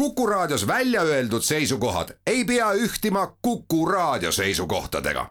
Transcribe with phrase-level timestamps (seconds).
[0.00, 5.26] Kuku Raadios välja öeldud seisukohad ei pea ühtima Kuku Raadio seisukohtadega.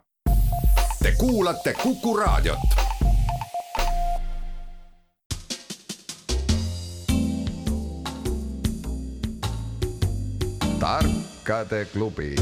[1.03, 2.59] Te kuulate Kuku Raadiot.
[10.79, 12.36] tarkade klubi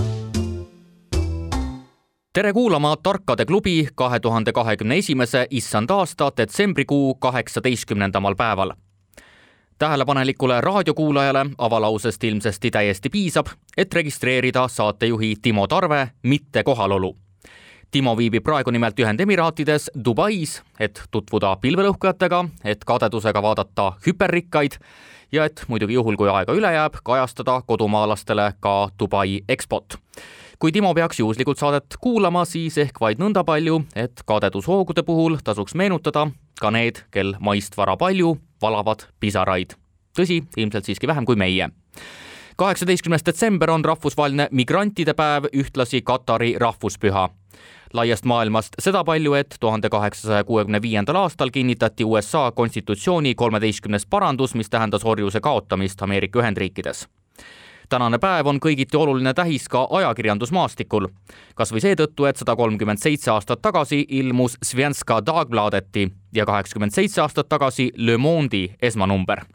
[2.34, 8.72] tere kuulama Tarkade klubi kahe tuhande kahekümne esimese issand aasta detsembrikuu kaheksateistkümnendamal päeval
[9.78, 17.18] tähelepanelikule raadiokuulajale avalausest ilmsesti täiesti piisab, et registreerida saatejuhi Timo Tarve mitte kohalolu.
[17.92, 24.76] Timo viibib praegu nimelt Ühendemiraatides Dubais, et tutvuda pilvelõhkujatega, et kadedusega vaadata hüperrikkaid
[25.32, 30.02] ja et muidugi juhul, kui aega üle jääb, kajastada kodumaalastele ka Dubai EXPO-t
[30.60, 35.76] kui Timo peaks juhuslikult saadet kuulama, siis ehk vaid nõnda palju, et kadedushoogude puhul tasuks
[35.78, 36.28] meenutada
[36.60, 39.74] ka need, kel maist vara palju, valavad pisaraid.
[40.20, 41.70] tõsi, ilmselt siiski vähem kui meie
[42.58, 47.30] kaheksateistkümnes detsember on rahvusvaheline migrantide päev, ühtlasi Katari rahvuspüha.
[47.94, 54.56] laiast maailmast seda palju, et tuhande kaheksasaja kuuekümne viiendal aastal kinnitati USA konstitutsiooni kolmeteistkümnes parandus,
[54.56, 57.08] mis tähendas orjuse kaotamist Ameerika Ühendriikides
[57.90, 61.08] tänane päev on kõigiti oluline tähis ka ajakirjandusmaastikul.
[61.56, 67.22] kas või seetõttu, et sada kolmkümmend seitse aastat tagasi ilmus Svenska Dagbladeti ja kaheksakümmend seitse
[67.22, 69.46] aastat tagasi Le Monde'i esmanumber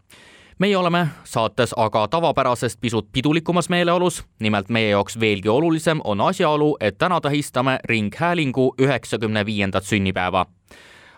[0.59, 6.77] meie oleme saates aga tavapärasest pisut pidulikumas meeleolus, nimelt meie jaoks veelgi olulisem on asjaolu,
[6.81, 10.47] et täna tähistame Ringhäälingu üheksakümne viiendat sünnipäeva.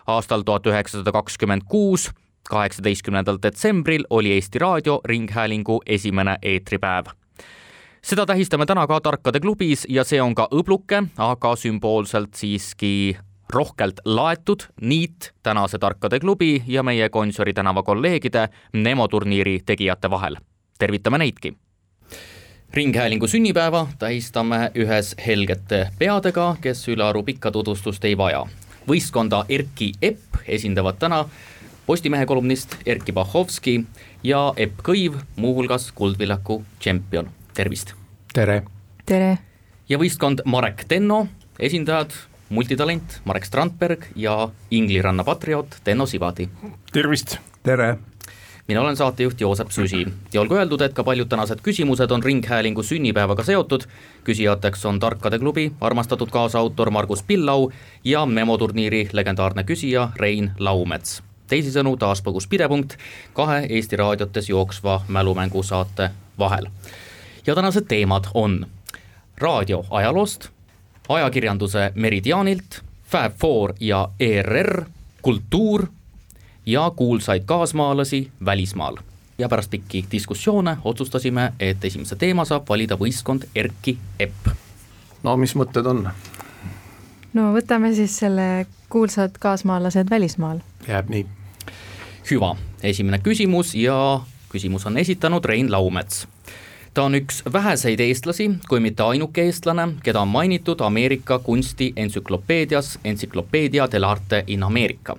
[0.07, 2.11] aastal tuhat üheksasada kakskümmend kuus
[2.49, 7.05] kaheksateistkümnendal detsembril oli Eesti Raadio Ringhäälingu esimene eetripäev.
[8.01, 13.17] seda tähistame täna ka Tarkade klubis ja see on ka õbluke, aga sümboolselt siiski
[13.49, 20.35] rohkelt laetud niit tänase Tarkade klubi ja meie Gonsiori tänava kolleegide Nemo turniiri tegijate vahel.
[20.79, 21.57] tervitame neidki!
[22.73, 28.45] ringhäälingu sünnipäeva tähistame ühes helgete peadega, kes ülearu pikka tutvustust ei vaja.
[28.87, 31.25] võistkonda Erki Epp esindavad täna
[31.85, 33.75] Postimehe kolumnist Erkki Bahovski
[34.25, 37.91] ja Epp Kõiv, muuhulgas Kuldvillaku tšempion, tervist!
[38.33, 38.63] tere!
[39.05, 39.35] tere!
[39.89, 41.27] ja võistkond Marek Tenno,
[41.61, 42.15] esindajad
[42.49, 44.33] multitalent Marek Strandberg ja
[44.73, 46.47] Ingliranna patrioot Tenno Sivadi.
[46.91, 47.37] tervist!
[47.61, 47.99] tere!
[48.67, 50.01] mina olen saatejuht Joosep Süsi
[50.33, 53.85] ja olgu öeldud, et ka paljud tänased küsimused on Ringhäälingu sünnipäevaga seotud.
[54.23, 57.69] küsijateks on Tarkade klubi armastatud kaasautor Margus Pillau
[58.03, 62.97] ja memoturniiri legendaarne küsija Rein Laumets teisisõnu taas põgus pidepunkt
[63.33, 66.67] kahe Eesti raadiotes jooksva mälumängusaate vahel.
[67.47, 68.65] ja tänased teemad on
[69.37, 70.49] raadio ajaloost,
[71.09, 74.85] ajakirjanduse meridiaanilt, Fab4 ja ERR,
[75.21, 75.87] kultuur
[76.65, 78.97] ja kuulsaid kaasmaalasi välismaal.
[79.37, 84.47] ja pärast pikki diskussioone otsustasime, et esimese teema saab valida võistkond Erki Epp.
[85.23, 86.09] no mis mõtted on?
[87.35, 90.61] No võtame siis selle kuulsad kaasmaalased välismaal.
[90.87, 91.25] jääb nii.
[92.31, 96.25] hüva, esimene küsimus ja küsimus on esitanud Rein Laumets
[96.95, 102.99] ta on üks väheseid eestlasi, kui mitte ainuke eestlane, keda on mainitud Ameerika kunsti entsüklopeedias
[103.03, 105.17] Encyclopedia del Arte in America.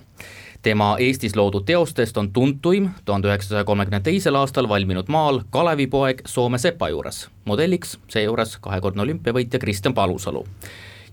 [0.61, 6.57] tema Eestis loodud teostest on tuntuim tuhande üheksasaja kolmekümne teisel aastal valminud maal Kalevipoeg Soome
[6.57, 10.45] sepa juures, modelliks seejuures kahekordne olümpiavõitja Kristjan Palusalu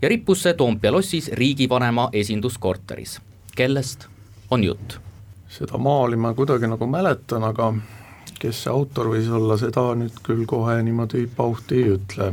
[0.05, 3.21] ja rippus see Toompea lossis riigivanema esinduskorteris.
[3.57, 4.07] kellest
[4.51, 4.99] on jutt?
[5.49, 7.71] seda maali ma kuidagi nagu mäletan, aga
[8.43, 12.33] kes see autor võis olla, seda nüüd küll kohe niimoodi pauhti ei ütle.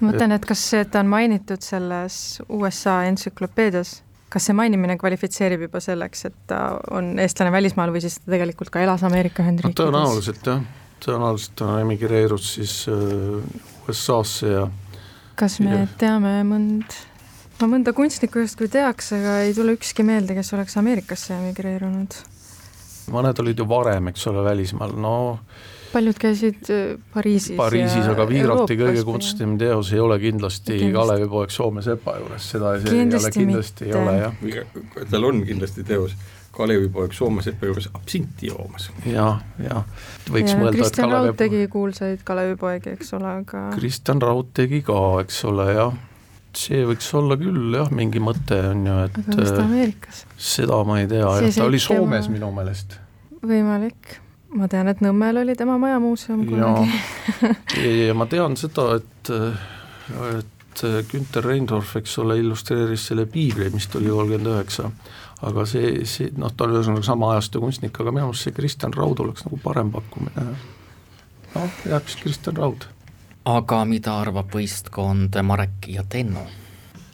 [0.00, 3.94] ma mõtlen, et kas seda on mainitud selles USA entsüklopeedias,
[4.32, 6.60] kas see mainimine kvalifitseerib juba selleks, et ta
[6.90, 9.88] on eestlane välismaal või siis ta tegelikult ka elas Ameerika Ühendriikides no,?
[9.88, 10.64] tõenäoliselt jah,
[11.06, 14.66] tõenäoliselt ta emigreerus siis äh, USA-sse ja
[15.38, 15.88] kas me ja.
[16.00, 16.96] teame mõnd,
[17.60, 22.18] ma mõnda kunstnikku justkui teaks, aga ei tule ükski meelde, kes oleks Ameerikasse emigreerunud.
[23.12, 25.14] mõned olid ju varem, eks ole, välismaal, no
[25.92, 30.92] paljud käisid äh, Pariisis Pariisis, aga Viirati kõige kutstum teos ei ole kindlasti, kindlasti.
[30.96, 34.38] Kalevipoeg Soome sepa juures, seda ei, ei ole kindlasti ei ole jah.
[35.10, 36.16] tal on kindlasti teos
[36.52, 39.12] Kalevipoeg Soome sepa juures absinti joomas ja,.
[39.14, 41.26] jah, jah, võiks ja, mõelda, et Kristjan Kalev...
[41.28, 46.00] Raud tegi kuulsaid Kalevipoegi, eks ole, aga Kristjan Raud tegi ka, eks ole, jah
[46.56, 50.24] see võiks olla küll jah, mingi mõte on ju, et aga kas ta Ameerikas?
[50.36, 52.36] seda ma ei tea, jah, ta oli Soomes tema...
[52.36, 52.98] minu meelest.
[53.40, 54.16] võimalik,
[54.58, 57.00] ma tean, et Nõmmel oli tema majamuuseum kunagi.
[57.82, 59.32] ja, ja ma tean seda, et,
[60.36, 64.90] et Günter Reindorf, eks ole, illustreeris selle piibli, mis tuli kolmkümmend üheksa
[65.42, 68.94] aga see, see noh, ta oli ühesõnaga sama ajastu kunstnik, aga minu arust see Kristjan
[68.96, 70.46] Raud oleks nagu parem pakkumine.
[71.54, 72.86] noh, jääks Kristjan Raud.
[73.44, 76.46] aga mida arvab võistkond Marek ja Tenno?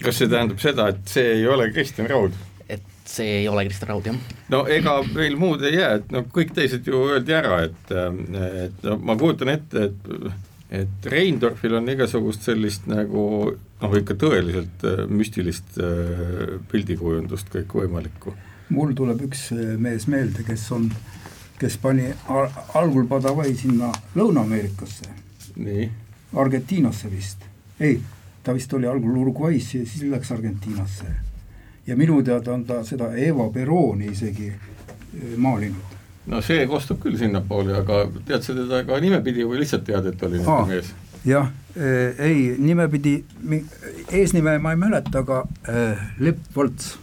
[0.03, 2.37] kas see tähendab seda, et see ei ole Kristjan Raud?
[2.69, 4.37] et see ei ole Kristjan Raud, jah?
[4.53, 7.97] no ega meil muud ei jää, et no kõik teised ju öeldi ära, et,
[8.67, 10.37] et no ma kujutan ette, et
[10.69, 13.23] et Reindorfil on igasugust sellist nagu
[13.83, 18.35] noh, ikka tõeliselt äh, müstilist äh, pildikujundust kõikvõimalikku.
[18.75, 20.91] mul tuleb üks äh, mees meelde, kes on,
[21.59, 22.11] kes pani
[22.75, 25.11] algul Padavai sinna Lõuna-Ameerikasse.
[25.57, 25.91] nii.
[26.37, 27.45] Argentiinasse vist,
[27.81, 28.01] ei,
[28.45, 31.15] ta vist oli algul Uruguay'sse ja siis läks Argentiinasse.
[31.87, 34.53] ja minu teada on ta seda Eva Peroni isegi
[35.37, 35.97] maalinud
[36.29, 40.23] no see kostub küll sinnapoole, aga tead sa teda ka nimepidi või lihtsalt tead, et
[40.23, 40.91] oli niisugune mees?
[41.27, 43.17] Jah, eh, ei nimepidi,
[44.13, 46.97] eesnime ma ei mäleta, aga äh, Lepp Valts.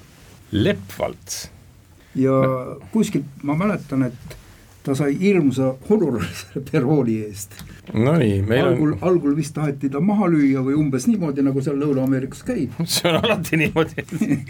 [0.52, 1.50] Lepp Valts?
[2.16, 2.34] ja
[2.94, 4.36] kuskilt ma mäletan, et
[4.86, 7.58] ta sai hirmsa honori selle Peroni eest.
[7.94, 11.76] Nonii, meil algul on algul vist taheti ta maha lüüa või umbes niimoodi, nagu seal
[11.82, 14.06] Lõuna-Ameerikas käib see on alati niimoodi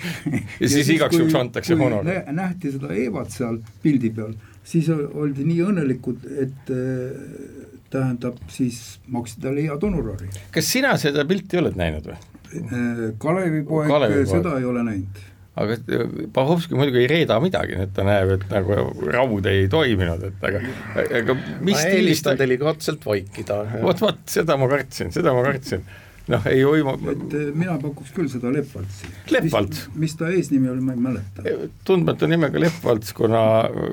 [0.61, 2.05] ja siis igaks juhuks antakse honor.
[2.31, 8.81] nähti seda Evat seal pildi peal siis oldi nii õnnelikud, et äh, tähendab, siis
[9.11, 10.31] maksti talle head honorari.
[10.55, 12.19] kas sina seda pilti oled näinud või?
[12.55, 15.23] Äh, Kalevipoeg Kalevi seda ei ole näinud
[15.55, 15.77] aga
[16.35, 18.75] Pahovski muidugi ei reeda midagi, et ta näeb, et nagu
[19.07, 20.63] raud ei toiminud, et aga,
[21.21, 23.61] aga mis ma eelistan delikaatselt vaikida.
[23.83, 25.85] vot, vot seda ma kartsin, seda ma kartsin
[26.31, 26.95] noh, ei uimu.
[27.11, 29.11] et eh, mina pakuks küll seda Leppaltsi.
[29.31, 29.85] Leppalts?
[30.01, 31.45] mis ta eesnimi oli, ma ei mäleta.
[31.87, 33.45] tundmatu nimega Leppalts, kuna,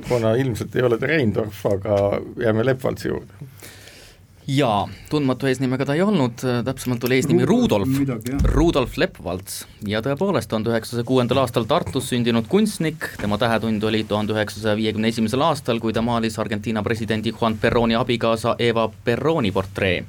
[0.08, 2.00] kuna ilmselt ei ole ta Reindorf, aga
[2.42, 3.50] jääme Leppaltsi juurde
[4.46, 7.88] jaa, tundmatu eesnimega ta ei olnud, täpsemalt oli eesnimi Rudolf,
[8.44, 8.96] Rudolf.
[8.98, 9.62] Lepvalts.
[9.86, 15.12] Ja tõepoolest tuhande üheksasaja kuuendal aastal Tartus sündinud kunstnik, tema tähetund oli tuhande üheksasaja viiekümne
[15.14, 20.02] esimesel aastal, kui ta maalis Argentiina presidendi Juan Peroni abikaasa Eva Peroni portree.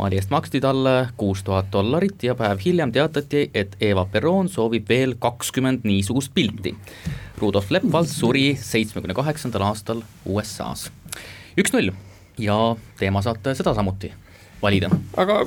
[0.00, 4.88] Maali eest maksti talle kuus tuhat dollarit ja päev hiljem teatati, et Eva Peron soovib
[4.88, 6.74] veel kakskümmend niisugust pilti.
[7.38, 10.90] Rudolf Lepvald suri seitsmekümne kaheksandal aastal USA-s.
[11.60, 11.92] üks-null
[12.40, 14.12] ja teema saate seda samuti
[14.62, 14.90] valida.
[15.16, 15.44] aga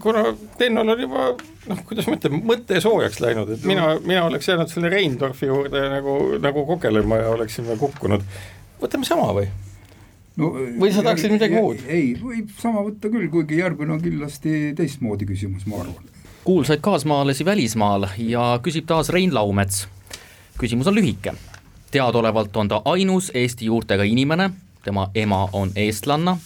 [0.00, 0.24] kuna
[0.58, 1.24] Tennol on juba
[1.68, 5.82] noh, kuidas ma ütlen, mõte soojaks läinud, et mina, mina oleks jäänud selle Reindorfi juurde
[5.92, 8.24] nagu, nagu kogelema ja oleksime kukkunud,
[8.82, 9.48] võtame sama või?
[10.40, 11.84] no, või sa tahaksid midagi muud?
[11.88, 16.10] ei, võib sama võtta küll, kuigi järgmine on kindlasti teistmoodi küsimus, ma arvan.
[16.44, 19.86] kuulsaid kaasmaalasi välismaal ja küsib taas Rein Laumets.
[20.58, 21.34] küsimus on lühike.
[21.90, 24.50] teadaolevalt on ta ainus Eesti juurtega inimene,
[24.84, 26.36] tema ema on eestlanna,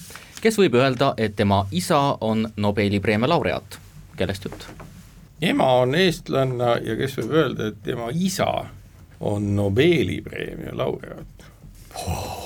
[0.41, 3.79] kes võib öelda, et tema isa on Nobeli preemia laureaat.
[4.17, 4.67] kellest jutt?
[5.41, 8.65] ema on eestlanna ja kes võib öelda, et tema isa
[9.19, 11.49] on Nobeli preemia laureaat
[12.07, 12.45] oh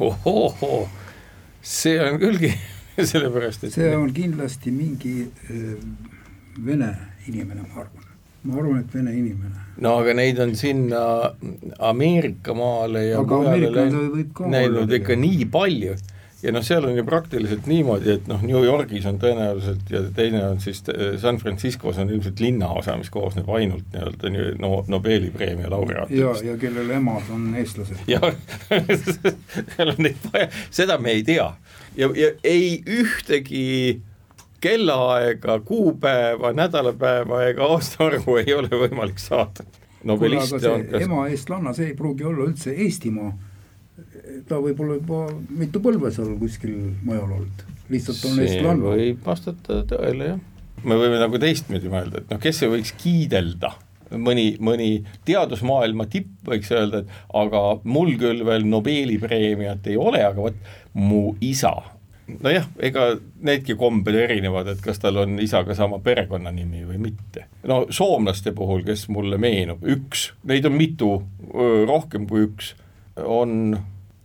[0.00, 0.88] ohohoo,
[1.62, 2.52] see on küllgi
[3.12, 5.74] sellepärast, et see on kindlasti mingi äh,
[6.66, 6.94] vene
[7.28, 7.99] inimene, ma arvan
[8.42, 9.66] ma arvan, et vene inimene.
[9.84, 11.02] no aga neid on sinna
[11.90, 15.96] Ameerika maale ja aga mujale läinud, näinud ikka nii palju
[16.42, 20.42] ja noh, seal on ju praktiliselt niimoodi, et noh, New Yorgis on tõenäoliselt ja teine
[20.48, 24.32] on siis eh, San Franciscos on ilmselt linnaosa, mis koosneb ainult nii-öelda
[24.62, 26.44] no, Nobeli preemia laureaatidest.
[26.44, 28.00] ja, ja kellel emad on eestlased.
[28.14, 28.30] jah
[29.76, 31.50] seal on neid vaja, seda me ei tea
[31.96, 34.00] ja, ja ei ühtegi
[34.60, 39.64] kellaaega, kuupäeva, nädalapäeva ega aastaarvu ei ole võimalik saada.
[40.04, 41.04] nobeliste on kas...
[41.04, 43.32] ema eestlanna, see ei pruugi olla üldse Eestimaa
[44.48, 45.26] ta võib olla juba
[45.60, 46.74] mitu põlve seal kuskil
[47.04, 47.62] mujal olnud,
[47.92, 48.96] lihtsalt on eestlanna.
[48.96, 50.40] võib vastata tõele, jah.
[50.84, 53.72] me võime nagu teistpidi mõelda, et noh, kes ei võiks kiidelda
[54.18, 54.90] mõni, mõni
[55.28, 60.70] teadusmaailma tipp võiks öelda, et aga mul küll veel Nobeli preemiat ei ole, aga vot
[60.98, 61.74] mu isa
[62.42, 63.06] nojah, ega
[63.46, 67.46] needki kombed erinevad, et kas tal on isaga sama perekonnanimi või mitte.
[67.68, 71.14] no soomlaste puhul, kes mulle meenub, üks, neid on mitu,
[71.88, 72.74] rohkem kui üks,
[73.20, 73.78] on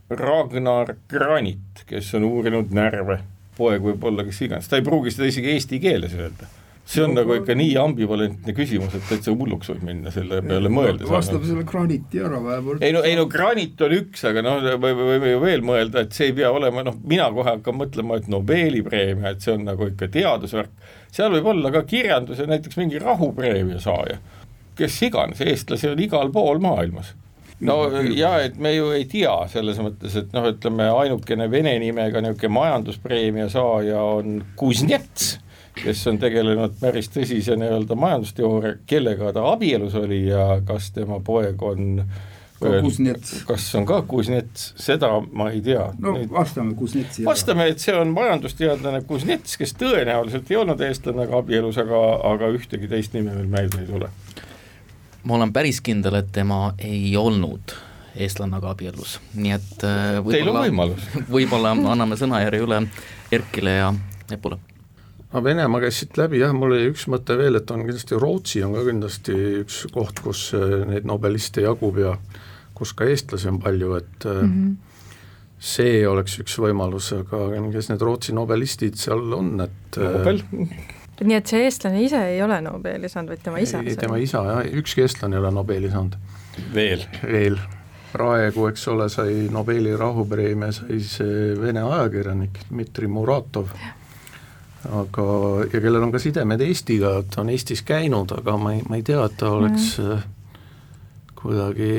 [0.10, 3.20] Ragnar Granit, kes on uurinud närve,
[3.58, 6.52] poeg võib olla kes iganes, ta ei pruugi seda isegi eesti keeles öelda.
[6.86, 11.10] See on nagu ikka nii ambivalentne küsimus, et täitsa hulluks võib minna selle peale mõeldes.
[11.10, 12.86] vastab selle Graniti ära vähemalt.
[12.86, 16.14] ei no, ei no Granit on üks, aga noh, me võime ju veel mõelda, et
[16.16, 19.66] see ei pea olema, noh, mina kohe hakkan mõtlema, et Nobeli preemia, et see on
[19.66, 20.74] nagu ikka teadusvärk,
[21.16, 24.20] seal võib olla ka kirjanduse näiteks mingi rahupreemia saaja,
[24.78, 27.16] kes iganes, eestlasi on igal pool maailmas
[27.64, 27.78] no
[28.12, 32.58] ja et me ju ei tea selles mõttes, et noh, ütleme ainukene vene nimega niisugune
[32.60, 35.38] majanduspreemia saaja on Kuznets,
[35.84, 41.62] kes on tegelenud päris tõsise nii-öelda majandusteooria, kellega ta abielus oli ja kas tema poeg
[41.64, 42.02] on
[42.82, 43.44] Kuznets.
[43.44, 45.90] kas on ka Kuznets, seda ma ei tea.
[46.00, 46.32] no Nüüd...
[46.32, 47.26] vastame Kuznetsi.
[47.26, 52.00] vastame, et see on majandusteadlane Kuznets, kes tõenäoliselt ei olnud eestlane, aga abielus, aga,
[52.32, 54.10] aga ühtegi teist nime veel meelde ei tule.
[55.24, 57.76] ma olen päris kindel, et tema ei olnud
[58.16, 61.10] eestlannaga abielus, nii et äh, Teil on võimalus.
[61.36, 62.86] võib-olla anname sõnajärje üle
[63.36, 63.92] Erkile ja
[64.32, 64.62] Epule
[65.36, 68.64] no Venemaa käis siit läbi jah, mul oli üks mõte veel, et on kindlasti Rootsi
[68.66, 72.16] on ka kindlasti üks koht, kus äh, neid nobeliste jagub ja
[72.76, 74.76] kus ka eestlasi on palju, et mm -hmm.
[75.60, 80.44] see oleks üks võimalus, aga kes need Rootsi nobelistid seal on, et äh, Nobel
[81.24, 83.80] nii et see eestlane ise ei ole Nobeli saanud, vaid tema isa?
[83.80, 86.16] ei, tema isa jah, ükski eestlane ei ole Nobeli saanud.
[86.74, 87.06] veel?
[87.24, 87.60] veel.
[88.12, 93.68] praegu, eks ole, sai Nobeli rahupreemia, sai see Vene ajakirjanik Dmitri Muratov
[95.02, 95.26] aga,
[95.74, 99.06] ja kellel on ka sidemed Eestiga, et on Eestis käinud, aga ma ei, ma ei
[99.06, 100.24] tea, et ta oleks mm.
[101.40, 101.92] kuidagi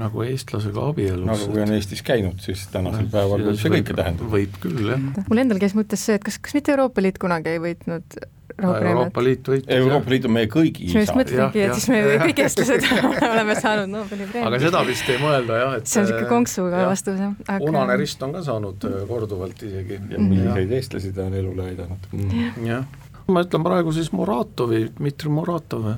[0.00, 1.26] nagu eestlasega abielus.
[1.28, 4.32] nagu kui on Eestis käinud, siis tänasel no, päeval võib see kõike tähendada.
[4.34, 5.08] võib küll, jah.
[5.28, 8.20] mul endal käis mõttes see, et kas, kas mitte Euroopa Liit kunagi ei võitnud
[8.58, 9.68] Euroopa Liit võitis.
[9.74, 10.96] Euroopa Liit on meie kõigi isa.
[10.96, 12.86] ma just mõtlengi, et siis me kõik eestlased
[13.30, 14.46] oleme saanud Nobeli preemia.
[14.48, 17.34] aga seda vist ei mõelda jah, et see on niisugune konksuga vastus jah.
[17.46, 17.58] Aga....
[17.64, 20.00] punane rist on ka saanud äh, korduvalt isegi.
[20.10, 22.08] ja milliseid eestlasi ta on elule aidanud.
[22.16, 22.66] Mm..
[22.66, 22.88] jah,
[23.30, 25.92] ma ütlen praegu siis Muratovi, Dmitri Muratov,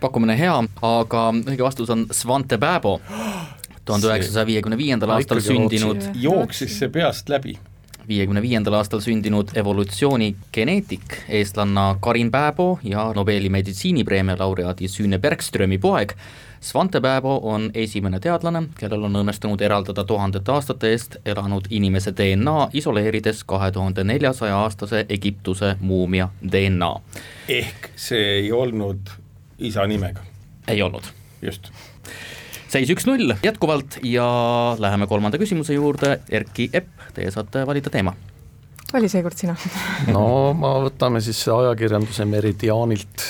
[0.00, 0.56] pakkumine hea,
[0.88, 2.98] aga õige vastus on Svante Pääbo,
[3.84, 6.10] tuhande üheksasaja viiekümne viiendal aastal sündinud.
[6.14, 7.58] jooksis see peast läbi
[8.08, 16.12] viiekümne viiendal aastal sündinud evolutsioonigeneetik, eestlanna Karin Pääbo ja Nobeli meditsiinipreemia laureaadi Süüne Bergströmi poeg,
[16.60, 22.68] Svante Pääbo on esimene teadlane, kellel on õnnestunud eraldada tuhandete aastate eest elanud inimese DNA,
[22.72, 26.94] isoleerides kahe tuhande neljasaja aastase Egiptuse muumia DNA.
[27.48, 29.12] ehk see ei olnud
[29.58, 30.20] isa nimega?
[30.68, 31.04] ei olnud.
[31.42, 31.68] just
[32.74, 34.26] seis üks-null jätkuvalt ja
[34.82, 38.14] läheme kolmanda küsimuse juurde, Erki Epp, teie saate valida teema.
[38.92, 39.54] vali seekord sina
[40.14, 40.26] no
[40.58, 43.26] ma võtame siis ajakirjanduse Meridiaanilt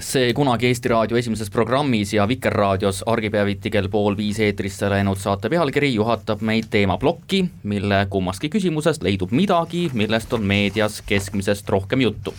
[0.00, 5.52] see kunagi Eesti Raadio esimeses programmis ja Vikerraadios argipäeviti kell pool viis eetrisse läinud saate
[5.52, 12.34] pealkiri juhatab meid teemaplokki, mille kummastki küsimusest leidub midagi, millest on meedias keskmisest rohkem juttu.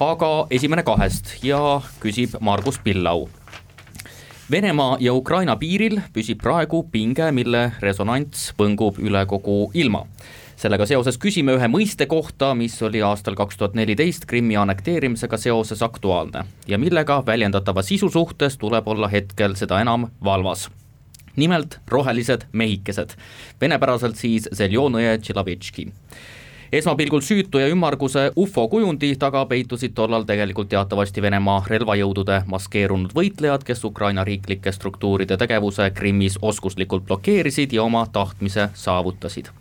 [0.00, 3.26] aga esimene kahest ja küsib Margus Pillau
[4.52, 10.02] Venemaa ja Ukraina piiril püsib praegu pinge, mille resonants põngub üle kogu ilma.
[10.60, 15.80] sellega seoses küsime ühe mõiste kohta, mis oli aastal kaks tuhat neliteist Krimmi annekteerimisega seoses
[15.82, 20.68] aktuaalne ja millega väljendatava sisu suhtes tuleb olla hetkel seda enam valvas
[21.36, 23.16] nimelt rohelised mehikesed,
[23.60, 25.88] venepäraselt siis Zeljonõje Tšelavitški
[26.72, 33.64] esmapilgul süütu ja ümmarguse ufo kujundi taga peitusid tollal tegelikult teatavasti Venemaa relvajõudude maskeerunud võitlejad,
[33.68, 39.52] kes Ukraina riiklike struktuuride tegevuse Krimmis oskuslikult blokeerisid ja oma tahtmise saavutasid.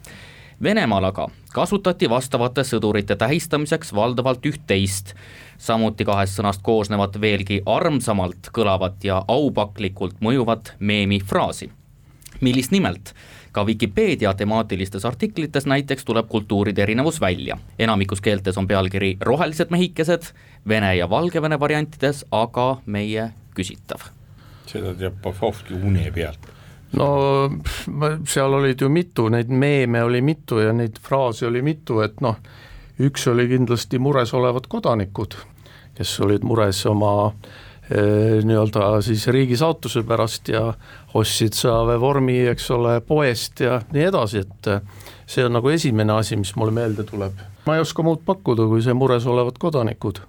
[0.64, 5.12] Venemaal aga kasutati vastavate sõdurite tähistamiseks valdavalt üht-teist,
[5.58, 11.72] samuti kahest sõnast koosnevat veelgi armsamalt kõlavat ja aupaklikult mõjuvat meemifraasi.
[12.42, 13.14] millist nimelt?
[13.52, 17.58] Ka Vikipeedia temaatilistes artiklites näiteks tuleb kultuuride erinevus välja.
[17.80, 20.24] enamikus keeltes on pealkiri Rohelised mehikesed,
[20.68, 24.02] vene ja valgevene variantides aga meie küsitav.
[24.66, 26.52] seda teab Pavlovski une pealt
[26.92, 27.50] no
[28.28, 32.36] seal olid ju mitu, neid meeme oli mitu ja neid fraase oli mitu, et noh,
[33.00, 35.36] üks oli kindlasti mures olevad kodanikud,
[35.96, 40.74] kes olid mures oma äh, nii-öelda siis riigi saatuse pärast ja
[41.14, 46.38] ostsid sõjaväevormi, eks ole, poest ja nii edasi, et eh, see on nagu esimene asi,
[46.40, 47.40] mis mulle meelde tuleb.
[47.66, 50.24] ma ei oska muud pakkuda, kui see mures olevad kodanikud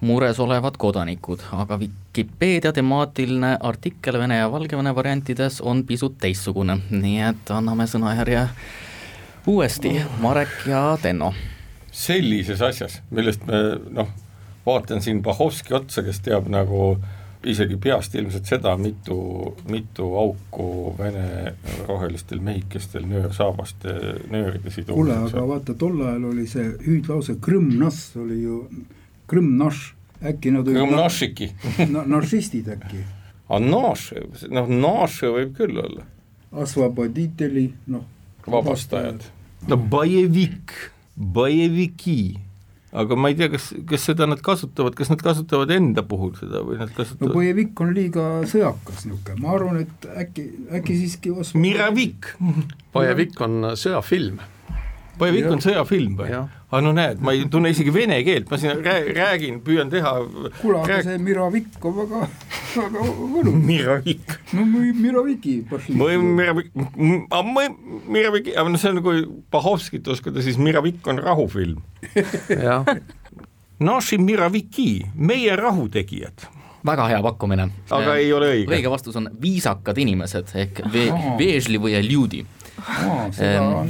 [0.00, 7.18] mures olevad kodanikud, aga Vikipeedia temaatiline artikkel Vene ja Valgevene variantides on pisut teistsugune, nii
[7.30, 8.44] et anname sõnajärje
[9.46, 11.32] uuesti, Marek ja Tenno.
[11.90, 13.58] sellises asjas, millest me
[13.90, 14.08] noh,
[14.68, 16.98] vaatan siin Bahovski otsa, kes teab nagu
[17.46, 19.18] isegi peast ilmselt seda, mitu,
[19.70, 21.54] mitu auku Vene
[21.86, 23.94] rohelistel mehikestel nöörsaabaste
[24.32, 28.64] nööride sidumiseks kuule, aga vaata, tol ajal oli see hüüdlause Krõmm-Nass oli ju,
[29.30, 29.84] Krõmm-Naš,
[30.32, 31.52] äkki nad Krõmm-Našiki
[31.92, 33.04] na, naršistid äkki?
[33.46, 34.10] aga Naš,
[34.50, 36.04] noh Naše võib küll olla.
[36.58, 38.04] Asvaboditeli, noh.
[38.48, 39.22] vabastajad.
[39.68, 40.74] no Bajevik,
[41.14, 42.47] Bajeviki
[42.92, 46.62] aga ma ei tea, kas, kas seda nad kasutavad, kas nad kasutavad enda puhul seda
[46.64, 50.46] või nad kasutavad no Bojevik on liiga sõjakas niisugune, ma arvan, et äkki,
[50.80, 52.32] äkki siiski Miravik
[52.94, 54.40] Bojevik on sõjafilm.
[55.18, 56.30] Bojevik on sõjafilm või?
[56.68, 60.12] aga no näed, ma ei tunne isegi vene keelt, ma siin räägin, püüan teha
[60.60, 62.26] kuule, aga see Miravik on väga
[62.76, 64.34] väga võlu, Miravik.
[64.56, 66.70] no Miraviki või Miravik,
[68.08, 71.80] Miravik, aga noh, see on kui Pahovskit uskuda, siis Miravik on rahufilm.
[72.66, 72.84] jah,
[73.78, 76.48] Naši Miraviki, meie rahutegijad,
[76.86, 77.68] väga hea pakkumine.
[77.94, 78.70] aga ei ole õige.
[78.74, 81.10] õige vastus on viisakad inimesed ehk ve-
[81.78, 82.44] või ljudi.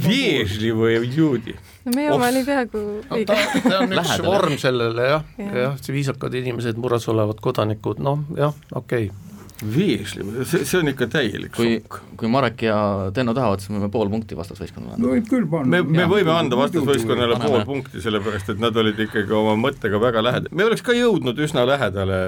[0.03, 1.55] Vježli või juudi.
[1.85, 3.39] no meie oma oli peaaegu ta, õige.
[3.65, 5.79] ta on üks vorm sellele jah, Jah.
[5.87, 9.28] viisakad inimesed, mures olevad kodanikud, noh jah, okei okay..
[9.59, 12.77] Vježli, see, see on ikka täielik kui šokk., kui Marek ja
[13.15, 15.11] Tenno tahavad, siis me võime pool punkti vastasvõistkonnale anda no.
[15.17, 15.71] võib küll panna.
[15.73, 16.11] me, me Jaa.
[16.13, 20.69] võime anda vastasvõistkonnale pool punkti, sellepärast et nad olid ikkagi oma mõttega väga lähedal, me
[20.69, 22.21] oleks ka jõudnud üsna lähedale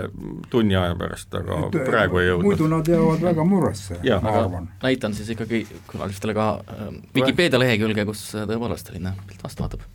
[0.51, 2.50] tunni aja pärast, aga praegu ei jõudnud.
[2.50, 4.19] muidu nad jäävad väga muresse, Jah.
[4.23, 4.69] ma arvan.
[4.83, 6.85] näitan siis ikkagi külalistele ka äh,
[7.15, 9.88] Vikipeedia lehekülge, kus äh, tõepoolest selline pilt vastu vaatab.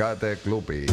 [0.00, 0.86] Tarkade klubi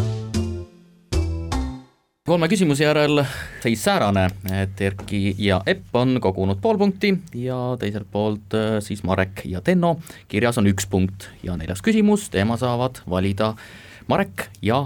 [2.28, 3.22] kolme küsimuse järel
[3.64, 9.06] seis säärane, et Erki ja Epp on kogunud pool punkti ja teiselt poolt äh, siis
[9.08, 9.94] Marek ja Tenno,
[10.28, 13.54] kirjas on üks punkt ja neljas küsimus, teema saavad valida
[14.12, 14.82] Marek ja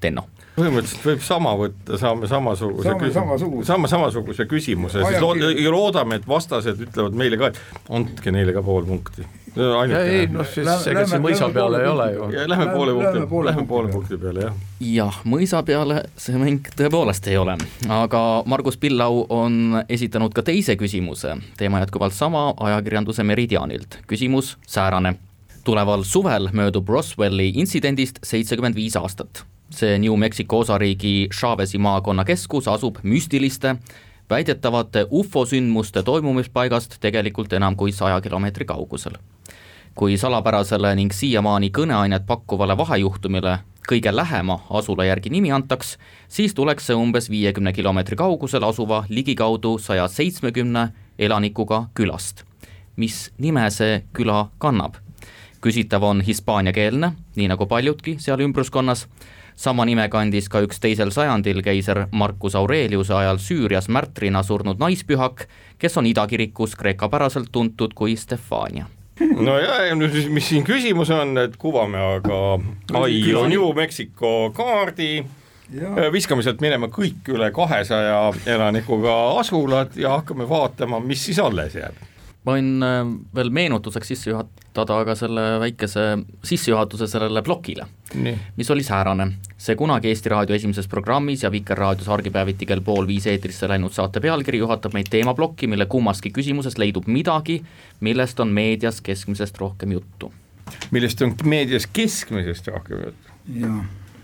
[0.00, 0.24] Tenno.
[0.56, 3.66] põhimõtteliselt võib sama võtta, saame samasuguse Saame samasuguse.
[3.68, 8.64] saame samasuguse küsimuse, siis lood- loodame, et vastased ütlevad meile ka, et andke neile ka
[8.64, 9.28] pool punkti.
[9.58, 12.36] Ei noh, siis Lähme- ega see lähme- mõisa peale ei poole ole punkti.
[12.36, 12.48] ju.
[12.48, 14.54] Lähme poole punkti lähme, poole punkti peale, jah.
[14.80, 17.56] jah, mõisa peale see mäng tõepoolest ei ole,
[17.88, 25.16] aga Margus Pillau on esitanud ka teise küsimuse, teema jätkuvalt sama ajakirjanduse Meridianilt, küsimus säärane.
[25.64, 29.44] tuleval suvel möödub Roswelli intsidendist seitsekümmend viis aastat.
[29.70, 33.76] see New Mexico osariigi Chavez'i maakonna keskus asub müstiliste
[34.30, 39.18] väidetavate ufo sündmuste toimumispaigast tegelikult enam kui saja kilomeetri kaugusel
[39.98, 43.58] kui salapärasele ning siiamaani kõneainet pakkuvale vahejuhtumile
[43.88, 45.96] kõige lähema asula järgi nimi antaks,
[46.28, 52.44] siis tuleks see umbes viiekümne kilomeetri kaugusel asuva ligikaudu saja seitsmekümne elanikuga külast.
[52.96, 54.94] mis nime see küla kannab?
[55.60, 59.06] küsitav on hispaaniakeelne, nii nagu paljudki seal ümbruskonnas,
[59.58, 65.48] sama nime kandis ka üks teisel sajandil keiser Marcus Aureliuse ajal Süürias märtrina surnud naispühak,
[65.78, 68.86] kes on idakirikus kreekapäraselt tuntud kui Stefania.
[69.18, 69.96] No ja,
[70.30, 72.38] mis siin küsimus on, et kuvame aga
[73.00, 73.18] ai
[73.50, 75.24] New Mexico kaardi,
[75.74, 81.74] ja viskame sealt minema kõik üle kahesaja elanikuga asulad ja hakkame vaatama, mis siis alles
[81.74, 81.98] jääb.
[82.46, 83.02] Ma võin äh,
[83.34, 86.04] veel meenutuseks sisse juhatada ka selle väikese
[86.46, 87.86] sissejuhatuse sellele plokile,
[88.56, 89.32] mis oli säärane.
[89.58, 94.20] see kunagi Eesti Raadio esimeses programmis ja Vikerraadios argipäeviti kell pool viis eetrisse läinud saate
[94.20, 97.62] pealkiri juhatab meid teemaplokki, mille kummaski küsimuses leidub midagi,
[98.00, 100.32] millest on meedias keskmisest rohkem juttu.
[100.90, 103.68] millest on meedias keskmisest rohkem juttu.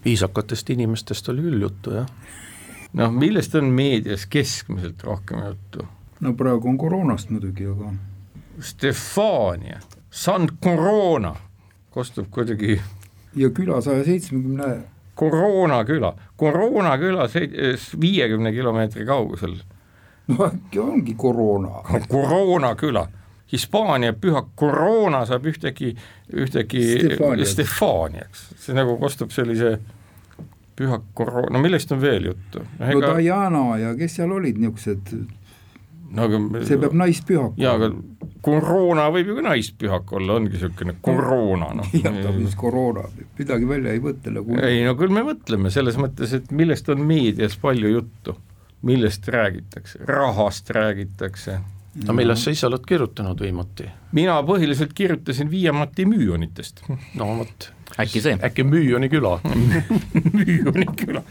[0.05, 2.07] viisakatest inimestest oli küll juttu jah.
[2.93, 5.89] noh, millest on meedias keskmiselt rohkem juttu?
[6.21, 7.93] No praegu on koroonast muidugi, aga
[8.61, 11.35] Stefania, San Corona,
[11.91, 12.81] kostub kuidagi
[13.37, 14.75] ja küla saja seitsmekümne,
[15.15, 17.29] Koroona küla, Koroona küla
[18.01, 19.59] viiekümne kilomeetri kaugusel,
[20.29, 21.83] no äkki ongi koroona.
[22.09, 23.09] Koroona küla.
[23.53, 25.93] Hispaania püha Koroona saab ühtegi,
[26.33, 26.81] ühtegi
[27.47, 28.49] Stefaniaks.
[28.59, 29.77] See nagu kostub sellise
[30.75, 32.65] püha Koroona, no millest on veel juttu?
[32.81, 35.15] no Diana ja kes seal olid niisugused,
[36.15, 37.91] no aga see peab naispühak jaa, aga
[38.45, 41.93] koroona võib ju ka naispühak olla, ongi niisugune koroona, noh.
[41.97, 43.07] jah, ta on siis koroona,
[43.39, 44.59] midagi välja ei mõtle nagu.
[44.61, 48.37] ei no küll me mõtleme selles mõttes, et millest on meedias palju juttu,
[48.85, 51.61] millest räägitakse, rahast räägitakse.
[52.03, 53.87] No millest sa ise oled kirjutanud viimati?
[54.17, 56.83] mina põhiliselt kirjutasin Viiamati müüonitest,
[57.19, 57.69] no vot,
[58.03, 58.39] äkki see?
[58.49, 59.37] äkki Müüoni küla?
[60.39, 61.23] Müüoni küla.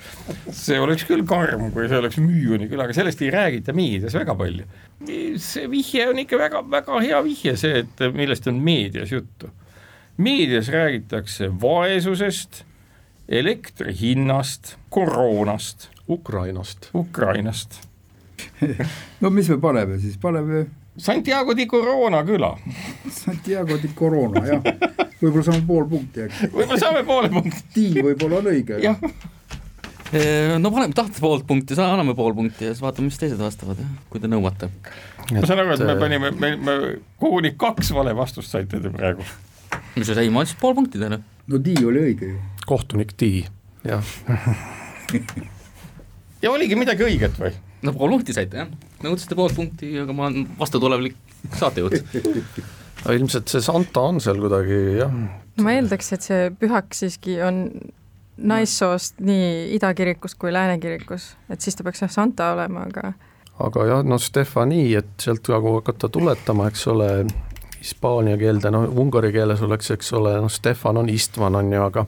[0.49, 4.35] see oleks küll karm, kui see oleks Müüoni küla, aga sellest ei räägita meedias väga
[4.39, 4.67] palju.
[5.37, 9.51] see vihje on ikka väga, väga hea vihje, see, et millest on meedias juttu.
[10.17, 12.63] meedias räägitakse vaesusest,
[13.27, 16.89] elektri hinnast, koroonast, Ukrainast.
[16.93, 17.81] Ukrainast.
[19.21, 20.65] no mis me paneme siis, paneme
[20.97, 22.57] Santiago di Corona küla,
[23.09, 24.61] Santiago di Corona, jah.
[25.21, 26.49] võib-olla saame pool punkti äkki.
[26.53, 28.77] võib-olla saame poole punkti, Tii võib-olla on õige.
[28.83, 28.99] jah.
[30.61, 33.81] no paneme, tahate poolt punkti, anname pool punkti ja siis vaatame, mis teised vastavad,
[34.13, 34.69] kui te nõuate.
[35.33, 36.77] ma saan aru, et me panime, me, me
[37.21, 39.25] koguni kaks vale vastust saite te praegu.
[39.97, 41.23] mis sa, ei ma andsin pool punkti teile.
[41.49, 42.39] no Tii oli õige ju.
[42.69, 43.47] kohtunik Tii,
[43.89, 44.15] jah.
[46.43, 47.57] ja oligi midagi õiget või?
[47.83, 48.69] No pool punkti saite jah,
[49.03, 51.17] nõudsite pool punkti, aga ma olen vastutulevlik
[51.59, 52.15] saatejuht.
[53.03, 55.11] no ilmselt see Santa on seal kuidagi jah.
[55.11, 57.65] no ma eeldaks, et see pühak siiski on
[58.37, 63.13] naissoost nii idakirikus kui lääne kirikus, et siis ta peaks jah Santa olema, aga
[63.61, 67.09] aga jah, no Stefani, et sealt nagu hakata tuletama, eks ole,
[67.83, 72.05] hispaania keelde, no ungari keeles oleks, eks ole, noh, Stefan on Istvan, on ju, aga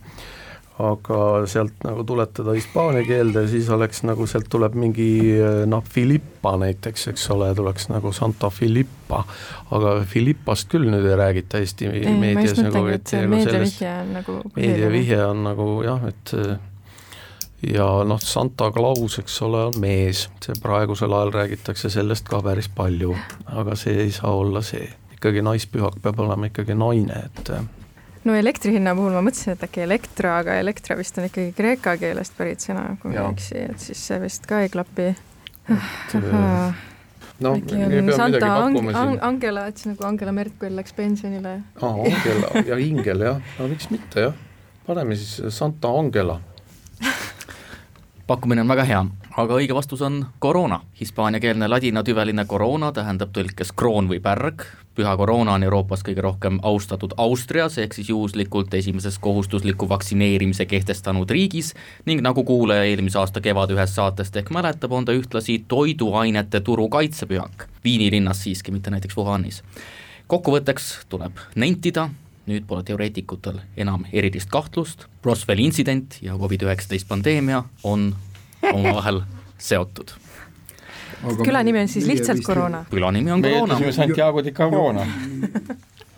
[0.80, 5.08] aga sealt nagu tuletada hispaania keelde, siis oleks nagu sealt tuleb mingi
[5.72, 9.22] noh, Filippa näiteks, eks ole, tuleks nagu Santa Filippa,
[9.72, 14.40] aga Filippast küll nüüd ei räägita Eesti ei, meedias nagu, et nagu meediavihje on nagu
[14.58, 16.36] meediavihje on nagu jah, et
[17.72, 22.68] ja noh, Santa Claus, eks ole, on mees, see praegusel ajal räägitakse sellest ka päris
[22.68, 23.16] palju,
[23.56, 24.86] aga see ei saa olla see,
[25.16, 27.56] ikkagi naispühak peab olema ikkagi naine, et
[28.26, 31.96] no elektri hinna puhul ma mõtlesin, et äkki elektra, aga elektra vist on ikkagi kreeka
[32.02, 35.12] keelest pärit sõna, kui ma ei eksi, et siis see vist ka ei klapi.
[37.46, 41.60] no äkki on Santa Ang Ang Angela, et siis nagu Angela Merkel läks pensionile.
[41.82, 44.36] aa, Angela ja Ingel jah, no miks mitte jah,
[44.88, 46.40] paneme siis Santa Angela.
[48.26, 49.06] Pakkumine on väga hea,
[49.38, 50.80] aga õige vastus on koroona.
[51.00, 54.64] Hispaaniakeelne ladinatüveline koroona tähendab tõlkes kroon või pärg,
[54.96, 61.32] püha koroona on Euroopas kõige rohkem austatud Austrias, ehk siis juhuslikult esimeses kohustusliku vaktsineerimise kehtestanud
[61.32, 61.74] riigis
[62.06, 66.88] ning nagu kuulaja eelmise aasta kevad ühest saatest ehk mäletab, on ta ühtlasi toiduainete turu
[66.90, 67.68] kaitsepühak.
[67.84, 69.64] Viini linnas siiski, mitte näiteks Wuhanis.
[70.28, 72.10] kokkuvõtteks tuleb nentida,
[72.48, 78.14] nüüd pole teoreetikutel enam erilist kahtlust, Roswelli intsident ja Covid-19 pandeemia on
[78.74, 79.22] omavahel
[79.58, 80.16] seotud.
[81.44, 82.86] küla nimi on siis lihtsalt koroona?
[82.90, 83.74] küla nimi on koroona.
[83.74, 85.06] me ütlesime Santiago de Corona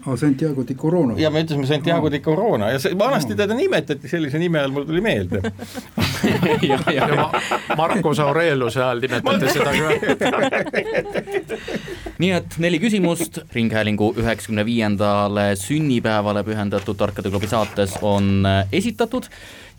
[0.07, 1.13] aa, Santiago di Corona.
[1.17, 4.85] ja me ütlesime Santiago di Corona ja see, vanasti teda nimetati sellise nime all, mul
[4.87, 5.41] tuli meelde
[6.69, 7.27] ja, ja, ja
[7.77, 9.87] Marcus Aureliuse ajal nimetati seda ka.
[12.23, 19.27] nii et neli küsimust Ringhäälingu üheksakümne viiendale sünnipäevale pühendatud Tarkade klubi saates on esitatud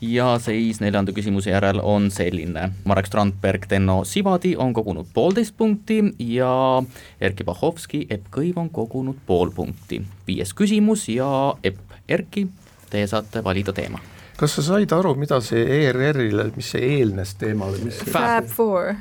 [0.01, 2.69] ja seis neljanda küsimuse järel on selline.
[2.85, 6.83] Marek Strandberg, Tenno Sivadi on kogunud poolteist punkti ja
[7.21, 10.01] Erkki Bahovski, Epp Kõiv on kogunud pool punkti.
[10.27, 12.47] viies küsimus ja Epp, Erkki,
[12.89, 13.99] teie saate valida teema.
[14.37, 18.95] kas sa said aru, mida see ERR-ile, mis see eelnes teemale, mis Fab Four,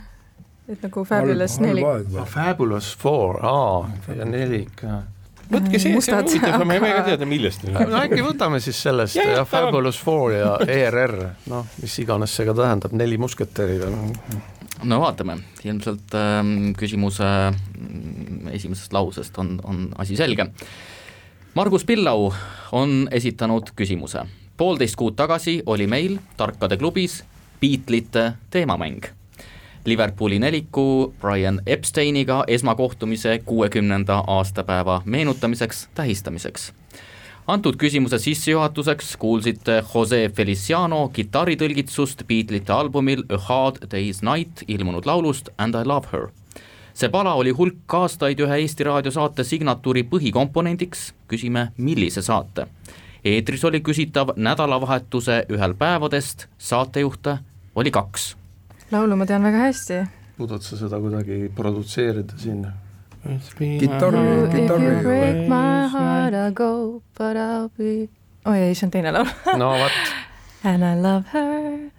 [0.69, 1.85] et nagu Fabulous neli.
[2.27, 4.83] Fabulous Four, aa, ja nelik
[5.53, 9.19] võtke see, see on huvitav, me võime ka teada, millest no äkki võtame siis sellest
[9.19, 11.17] ja, ja Fabulous Four ja ERR,
[11.51, 14.13] noh, mis iganes see ka tähendab, neli musketäri või?
[14.89, 16.39] no vaatame, ilmselt äh,
[16.79, 20.51] küsimuse mm, esimesest lausest on, on asi selge.
[21.59, 22.29] Margus Pillau
[22.77, 24.27] on esitanud küsimuse.
[24.57, 27.23] poolteist kuud tagasi oli meil Tarkade klubis
[27.61, 29.18] Beatlesite teemamäng
[29.89, 36.73] Liverpooli neliku Brian Epsteiniga esmakohtumise kuuekümnenda aastapäeva meenutamiseks, tähistamiseks.
[37.47, 45.49] antud küsimuse sissejuhatuseks kuulsite Jose Feliciano kitarritõlgitsust Beatlesite albumil A Hard Day's Night ilmunud laulust
[45.59, 46.29] And I Love Her.
[46.95, 52.67] see pala oli hulk aastaid ühe Eesti raadiosaate signatuuri põhikomponendiks, küsime, millise saate
[53.25, 57.39] eetris oli küsitav nädalavahetuse ühel päevadest, saatejuhte
[57.75, 58.38] oli kaks
[58.93, 59.99] laulu ma tean väga hästi.
[60.37, 62.67] suudad sa seda kuidagi produtseerida siin?
[63.59, 64.89] kitarri, kitarri.
[68.49, 69.97] Oi ei, see on teine laul no vot.
[70.65, 71.91] And I love her.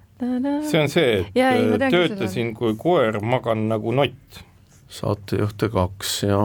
[0.68, 4.42] see on see, et ja, ei, töötasin kui koer, magan nagu nott.
[4.90, 6.40] saatejuhte kaks ja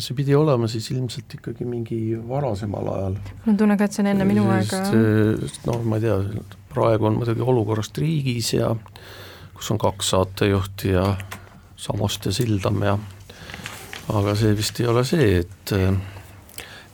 [0.00, 3.18] see pidi olema siis ilmselt ikkagi mingi varasemal ajal.
[3.44, 4.80] mul on tunne ka, et see on enne minu aega.
[5.68, 6.16] noh, ma ei tea,
[6.72, 8.72] praegu on muidugi olukorrast riigis ja
[9.62, 11.14] kus on kaks saatejuhti ja
[11.76, 12.96] Samost ja Sildam ja
[14.10, 15.92] aga see vist ei ole see, et äh,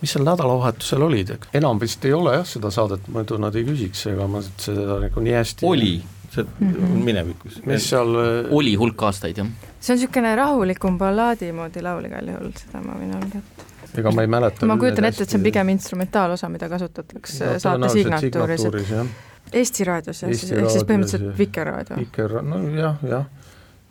[0.03, 4.05] mis seal nädalavahetusel olid, enam vist ei ole jah seda saadet, muidu nad ei küsiks,
[4.13, 5.95] ega ma seda nagu nii hästi oli,
[6.29, 7.07] see on mm -hmm.
[7.09, 7.57] minevikus.
[7.65, 9.49] mis seal äh, oli hulk aastaid, jah.
[9.81, 13.41] see on niisugune rahulikum ballaadi moodi laul igal juhul, seda ma võin öelda,
[13.87, 17.57] et ega ma ei mäleta ma kujutan ette, et see on pigem instrumentaalosa, mida kasutatakse
[17.65, 19.09] saate signatuuris, et
[19.53, 21.99] Eesti Raadios jah, ehk siis põhimõtteliselt Vikerraadio?
[22.01, 23.27] Viker, no jah,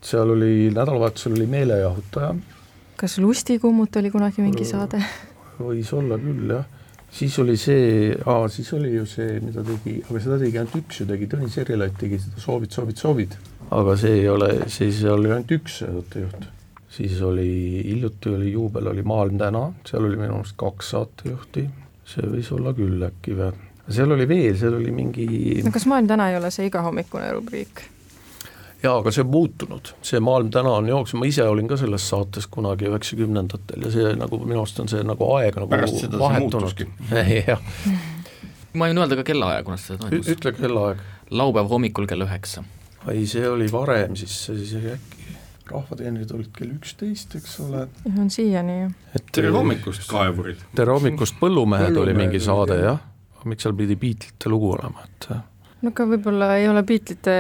[0.04, 2.36] seal oli, nädalavahetusel oli Meelejahutaja.
[2.98, 5.02] kas Lustikummut oli kunagi mingi saade?
[5.60, 6.66] võis olla küll, jah.
[7.20, 11.02] siis oli see, aa, siis oli ju see, mida tegi, aga seda tegi ainult üks
[11.02, 13.38] ju, tegi Tõnis Erilaid, tegi seda Soovid, soovid, soovid.
[13.80, 16.50] aga see ei ole, siis oli ainult üks saatejuht.
[16.98, 17.50] siis oli,
[17.86, 21.68] hiljuti oli juubel, oli Maailm täna, seal oli minu arust kaks saatejuhti,
[22.08, 23.52] see võis olla küll äkki või
[23.90, 25.28] seal oli veel, seal oli mingi
[25.66, 27.86] no kas Maailm täna ei ole see igahommikune rubriik?
[28.84, 32.06] jaa, aga see on muutunud, see maailm täna on jooksnud, ma ise olin ka selles
[32.10, 36.18] saates kunagi üheksakümnendatel ja see nagu minu arust on see nagu aeg nagu Pärast seda
[36.18, 36.86] see vahetunud.
[37.50, 37.64] jah,
[38.78, 40.30] ma võin öelda ka kellaaja, kuna see toimus.
[40.36, 41.04] ütle kellaaeg.
[41.32, 42.64] laupäeva hommikul kell üheksa.
[43.10, 45.36] ei, see oli varem, siis, siis äkki
[45.68, 47.88] rahvateenrid olid kell üksteist, eks ole.
[48.14, 48.92] on siiani ju.
[49.34, 50.62] tere hommikust, kaevurid!
[50.76, 53.02] tere hommikust, Põllumehed oli mingi saade jah.
[53.50, 55.30] Miks seal pidi Beatlesite lugu olema, et
[55.82, 57.36] no aga võib-olla ei ole Beatlesite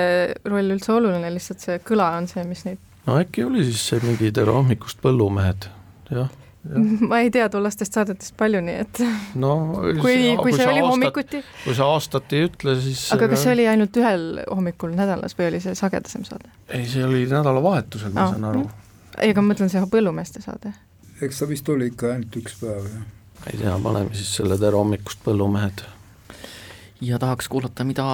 [0.50, 4.04] roll üldse oluline, lihtsalt see kõla on see, mis neid, no äkki oli siis see
[4.06, 5.70] mingi Tere hommikust, Põllumehed,
[6.14, 6.30] jah.
[7.10, 9.00] ma ei tea tollastest saadetest palju, nii et
[9.44, 9.52] no
[10.02, 13.46] kui, kui see sa oli aastat- hommikuti, kui sa aastat ei ütle, siis aga kas
[13.46, 16.52] see oli ainult ühel hommikul nädalas või oli see sagedasem saade?
[16.76, 18.66] ei, see oli nädalavahetusel, ma Aa, saan aru.
[19.22, 20.74] ei, aga ma mõtlen see põllumeeste saade.
[21.24, 23.06] eks ta vist oli ikka ainult üks päev, jah.
[23.54, 25.86] ei tea, paneme siis selle Tere hommikust, Põllumehed.
[27.02, 28.06] Ja tahaks kuulata, mida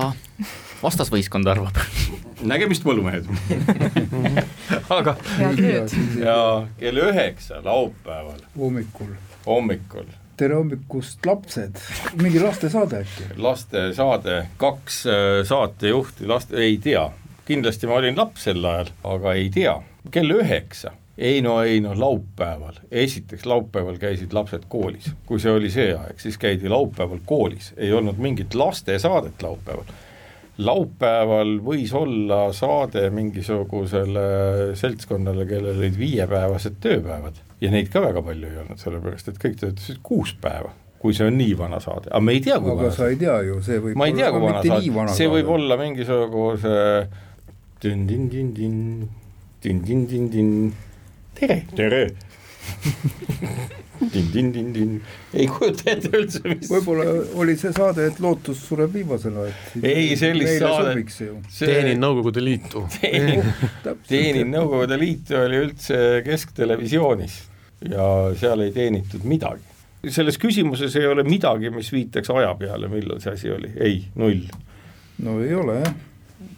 [0.83, 1.77] vastasvõistkond arvab.
[2.43, 3.27] nägemist, põllumehed!
[4.97, 5.15] aga
[6.19, 6.39] ja
[6.79, 9.15] kell üheksa laupäeval hommikul.
[9.45, 11.77] hommikul tere hommikust, lapsed,
[12.21, 13.29] mingi lastesaade äkki?
[13.37, 17.05] lastesaade, kaks äh, saatejuhti, laste, ei tea,
[17.45, 19.77] kindlasti ma olin laps sel ajal, aga ei tea,
[20.11, 20.95] kell üheksa.
[21.17, 26.17] Ei no ei no laupäeval, esiteks laupäeval käisid lapsed koolis, kui see oli see aeg,
[26.21, 29.85] siis käidi laupäeval koolis, ei olnud mingit lastesaadet laupäeval.
[30.57, 37.41] laupäeval võis olla saade mingisugusele seltskonnale, kellel olid viiepäevased tööpäevad.
[37.61, 40.73] Ja neid ka väga palju ei olnud, sellepärast et kõik töötasid kuus päeva
[41.03, 43.17] kui see on nii vana saade, aga me ei tea, kui aga vana sa ei
[43.19, 46.75] tea ju, see võib ma ei tea, kui vana saade, see võib olla mingisuguse
[47.83, 48.77] tin-tin-tin-tin,
[49.65, 50.53] tin-tin-tin-tin,
[51.39, 52.03] tere, tere!
[54.13, 54.97] Tin-tin-tin-tin,
[55.37, 57.05] ei kujuta ette üldse, mis võib-olla
[57.39, 61.13] oli see saade, et lootus sureb viimasena, et Ei, sellist saadet-
[61.59, 62.83] teenin Nõukogude Liitu.
[62.99, 67.37] teenin Nõukogude Liitu oli üldse Kesktelevisionis
[67.89, 68.07] ja
[68.39, 69.63] seal ei teenitud midagi.
[70.11, 74.41] selles küsimuses ei ole midagi, mis viitaks aja peale, millal see asi oli, ei, null.
[75.23, 75.93] no ei ole jah,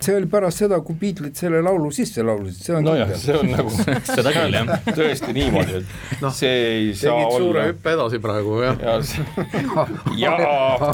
[0.01, 3.51] see oli pärast seda, kui Beatlesid selle laulu sisse laulsid, see on nojah, see on
[3.51, 3.71] nagu
[4.17, 4.71] seda küll, jah.
[4.89, 8.79] tõesti niimoodi, et Noh, see ei saa tegid suure olla hüppe edasi praegu, jah.
[8.81, 9.23] ja see
[10.21, 10.89] jaa,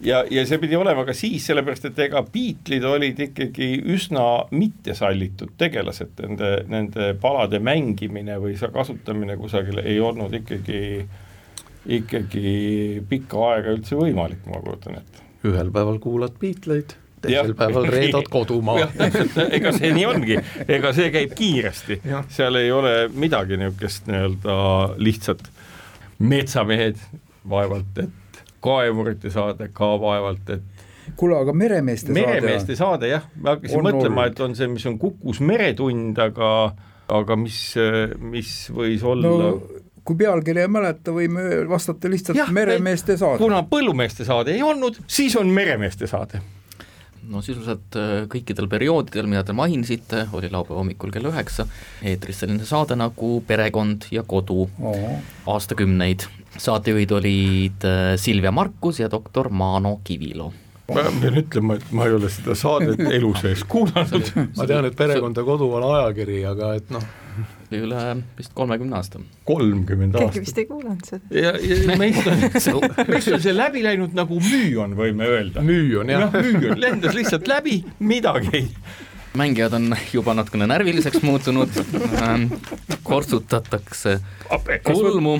[0.00, 5.54] ja, ja see pidi olema ka siis, sellepärast et ega Beatlesid olid ikkagi üsna mittesallitud
[5.60, 10.82] tegelased, nende, nende palade mängimine või sa kasutamine kusagil ei olnud ikkagi,
[11.98, 12.52] ikkagi
[13.08, 15.27] pikka aega üldse võimalik, ma kujutan ette.
[15.46, 17.56] Ühel päeval kuulad Beatleid, teisel Jah.
[17.58, 18.88] päeval reedad kodumaa.
[19.50, 22.00] ega see nii ongi, ega see käib kiiresti,
[22.34, 24.58] seal ei ole midagi niisugust nii-öelda
[24.98, 25.46] lihtsat.
[26.18, 26.98] Metsamehed
[27.48, 33.54] vaevalt, et kaevurite saade ka vaevalt, et kuule, aga meremeeste meremeeste saade saade jah, ma
[33.54, 36.50] hakkasin On mõtlema, et on see, mis on Kukus meretund, aga
[37.08, 37.60] aga mis,
[38.20, 39.52] mis võis olla no
[40.08, 43.40] kui pealkirja ei mäleta, võime vastata lihtsalt Jah, meremeeste saade.
[43.42, 46.40] kuna põllumeeste saade ei olnud, siis on meremeeste saade.
[47.28, 51.66] no sisuliselt äh, kõikidel perioodidel, mida te mainisite, oli laupäeva hommikul kell üheksa
[52.00, 54.64] eetris selline saade nagu Perekond ja kodu
[55.46, 56.24] aastakümneid.
[56.56, 60.52] saatejuhid olid äh, Silvia Markus ja doktor Maano Kivilo.
[60.88, 64.32] ma pean ütlema, et ma ei ole seda saadet elu sees kuulanud.
[64.56, 67.04] ma tean, et Perekond ja kodu on ajakiri, aga et noh,
[67.70, 68.02] oli üle
[68.38, 69.20] vist kolmekümne aasta.
[69.48, 70.46] kolmkümmend keegi aastat.
[70.46, 71.22] vist ei kuulanud seda.
[71.30, 72.26] ja, ja meist
[72.74, 75.64] on, meist on see läbi läinud nagu müüon, võime öelda.
[75.64, 78.66] müü on jah jah, müüon lendas lihtsalt läbi, midagi ei
[79.38, 81.76] mängijad on juba natukene närviliseks muutunud
[82.22, 82.48] ähm,
[83.04, 84.18] kortsutatakse
[84.86, 85.36] kulmu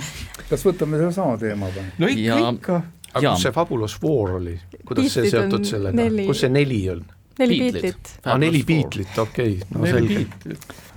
[0.51, 1.87] kas võtame sellesama teema või?
[1.99, 2.81] no ikka Ja- ja..., ikka.
[3.14, 6.83] aga kus see Fabulous Four oli, kuidas see Beatlesid on seotud sellega, kus see neli
[6.93, 7.05] on?
[7.38, 7.59] Neli.
[7.72, 8.18] Beatlit.
[8.24, 10.27] aa, neli Beatlit, okei okay., no selge.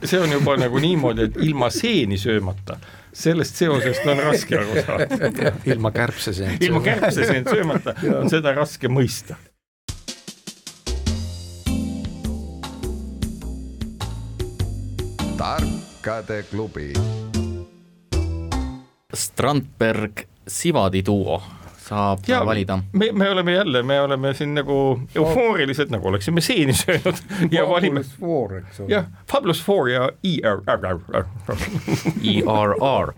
[0.04, 2.80] see on juba nagu niimoodi, et ilma seeni söömata,
[3.13, 5.54] sellest seosest on raske aru saada.
[5.73, 6.63] ilma kärbseseent.
[6.63, 9.39] ilma kärbseseent söömata on seda raske mõista.
[15.41, 16.93] tarkade klubi
[19.13, 21.41] Strandberg Sivadi duo
[21.91, 26.73] saab ja valida me, me oleme jälle, me oleme siin nagu eufoorilised, nagu oleksime seeni
[26.73, 27.19] söönud
[27.51, 28.04] ja valime
[28.88, 30.62] jah, Fabulous Four ja ER.
[32.23, 33.13] ERR.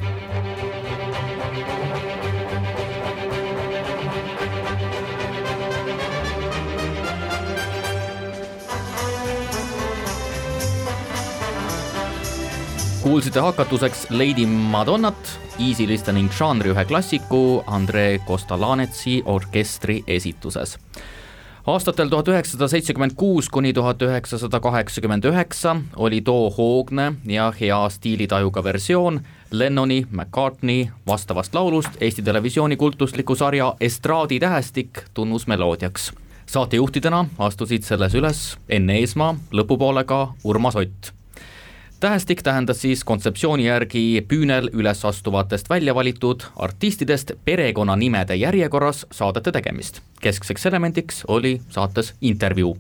[13.04, 20.78] kuulsite hakatuseks Lady Madonnat, Easy Listening žanri ühe klassiku Andre Kostalanetsi orkestri esituses.
[21.68, 27.90] aastatel tuhat üheksasada seitsekümmend kuus kuni tuhat üheksasada kaheksakümmend üheksa oli too hoogne ja hea
[27.90, 36.14] stiilitajuga versioon Lennoni, McCartney vastavast laulust Eesti Televisiooni kultusliku sarja Estraadi tähestik tunnusmeloodiaks.
[36.46, 41.23] saatejuhtidena astusid selles üles Enn Eesmaa, lõpupoolega Urmas Ott
[42.04, 50.02] tähestik tähendas siis kontseptsiooni järgi püünel üles astuvatest välja valitud artistidest perekonnanimede järjekorras saadete tegemist.
[50.22, 52.78] keskseks elemendiks oli saates intervjuu.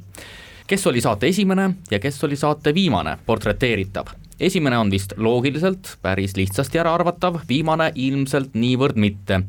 [0.67, 4.05] kes oli saate esimene ja kes oli saate viimane portreteeritav?
[4.39, 9.41] esimene on vist loogiliselt päris lihtsasti äraarvatav, viimane ilmselt niivõrd mitte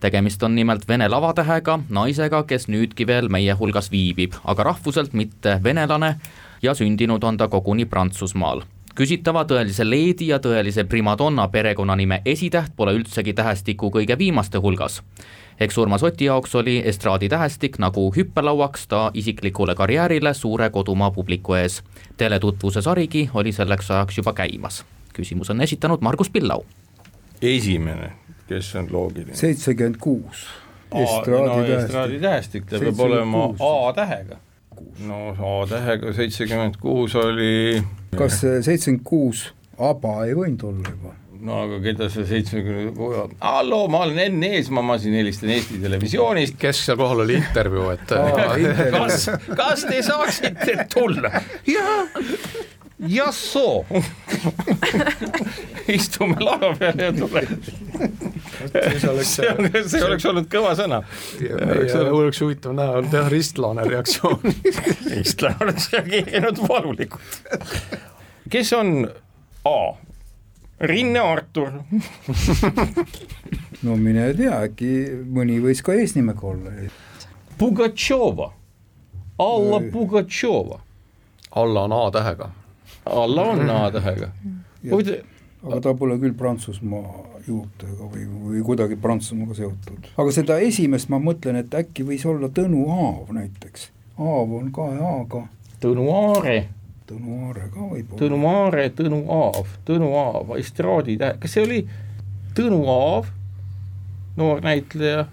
[0.00, 5.60] tegemist on nimelt vene lavatähega naisega, kes nüüdki veel meie hulgas viibib, aga rahvuselt mitte
[5.64, 6.16] venelane
[6.62, 8.62] ja sündinud on ta koguni Prantsusmaal
[8.94, 15.02] küsitava tõelise leedi ja tõelise primadonna perekonnanime esitäht pole üldsegi tähestiku kõige viimaste hulgas.
[15.60, 21.54] eks Urmas Oti jaoks oli estraadi tähestik nagu hüppelauaks ta isiklikule karjäärile suure kodumaa publiku
[21.54, 21.82] ees.
[22.16, 24.84] teletutvuse sarigi oli selleks ajaks juba käimas.
[25.12, 26.64] küsimus on esitanud Margus Pillau.
[27.42, 28.12] esimene,
[28.46, 29.34] kes on loogiline?
[29.34, 30.46] seitsekümmend kuus.
[30.94, 34.36] estraadi tähestik, ta peab olema A tähega.
[35.08, 37.82] No A tähega seitsekümmend kuus oli
[38.16, 39.46] kas seitsekümmend kuus
[39.78, 41.14] aba ei võinud olla juba?
[41.44, 45.80] no aga keda see seitsmekümne kuue, halloo, ma olen Enn Eesmaa, ma siin helistan Eesti
[45.82, 46.56] Televisioonist.
[46.60, 48.14] kes seal kohal oli intervjuu, et
[48.94, 49.26] kas,
[49.58, 51.32] kas te saaksite tulla?
[51.68, 52.22] jah,
[53.08, 53.84] jassoo
[55.88, 57.58] istume laeva peal ja tuleme.
[59.24, 61.02] see on, see oleks olnud kõva sõna.
[62.10, 64.54] oleks huvitav näha, teha ristlaane reaktsiooni
[65.14, 67.40] ristlane oleks reageerinud valulikult.
[68.50, 68.96] kes on
[69.64, 69.78] A
[70.80, 71.70] Rinne Artur
[73.84, 74.90] no mine tea, äkki
[75.32, 76.74] mõni võis ka eesnimega olla.
[77.58, 78.50] Pugatšova,
[79.38, 80.80] Alla Pugatšova.
[81.50, 82.50] alla on A tähega.
[83.06, 84.30] Alla on A tähega.
[85.64, 90.12] aga ta pole küll Prantsusmaa juurtega või, või kuidagi Prantsusmaaga seotud.
[90.16, 93.90] aga seda esimest ma mõtlen, et äkki võis olla Tõnu Aav näiteks.
[94.18, 95.46] Aav on kahe A-ga.
[95.80, 96.58] Tõnu Aare
[97.04, 98.18] Tõnu Aare ka võib-olla.
[98.20, 101.80] Tõnu Aare, Tõnu Aav, Tõnu Aav, estraadi tähe, kas see oli
[102.56, 103.28] Tõnu Aav,
[104.38, 105.26] noor näitleja?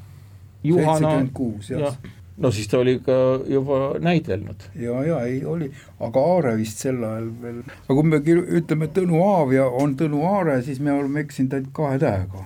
[0.61, 1.95] seitsekümmend kuus, jah.
[2.41, 3.17] No siis ta oli ka
[3.49, 4.67] juba näidelnud.
[4.75, 8.21] ja, ja ei oli, aga Aare vist sel ajal veel, aga kui me
[8.61, 12.45] ütleme Tõnu Aav ja on Tõnu Aare, siis me oleme eksinud ainult kahe tähega.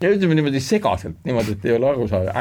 [0.00, 2.36] ja ütleme niimoodi segaselt, niimoodi, et ei ole aru saada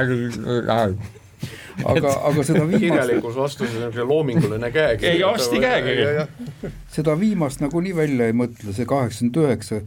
[1.85, 5.11] aga, aga seda viimast kirjalikus vastuses on niisugune loominguline käekiri.
[5.11, 6.71] ei, arsti käekiri.
[6.91, 9.81] seda viimast nagunii välja ei mõtle, see kaheksakümmend üheksa.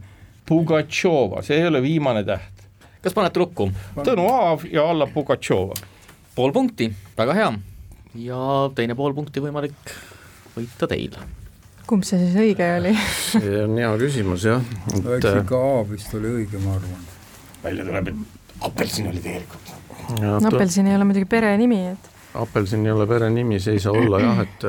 [0.45, 2.65] Pugatšova, see ei ole viimane täht.
[3.01, 3.69] kas panete lukku?
[3.97, 5.77] Tõnu Aav ja Alla Pugatšova.
[6.35, 7.49] Pool punkti, väga hea.
[8.25, 8.41] ja
[8.75, 9.95] teine pool punkti võimalik
[10.55, 11.15] võita teil.
[11.87, 12.95] kumb see siis õige oli?
[13.31, 14.63] see on hea küsimus jah.
[14.93, 17.07] eks ikka A vist oli õige, ma arvan.
[17.63, 19.75] välja tuleb, et apelsin oli tegelikult
[20.45, 24.43] apelsin ei ole muidugi perenimi, et apelsin ei ole perenimi, see ei saa olla jah,
[24.43, 24.67] et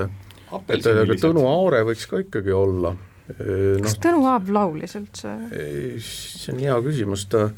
[0.71, 3.81] et aga Tõnu Aare võiks ka ikkagi olla no,.
[3.83, 5.35] kas Tõnu Aav laulis üldse?
[5.51, 7.49] see on hea küsimus, ta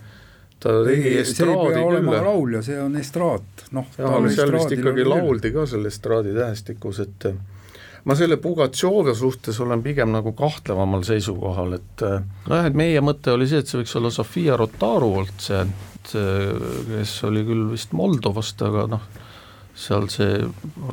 [0.62, 2.08] ta tegi estraadi küll.
[2.10, 3.86] laulja, see on estraat, noh.
[3.98, 7.28] jah, aga seal vist ikkagi lauldi ka seal estraadi tähestikus, et
[8.08, 12.06] ma selle Pugatšova suhtes olen pigem nagu kahtlevamal seisukohal, et
[12.48, 15.62] nojah, et meie mõte oli see, et see võiks olla Sofia Rotarovolt see
[16.88, 19.06] kes oli küll vist Moldovast, aga noh,
[19.78, 20.40] seal see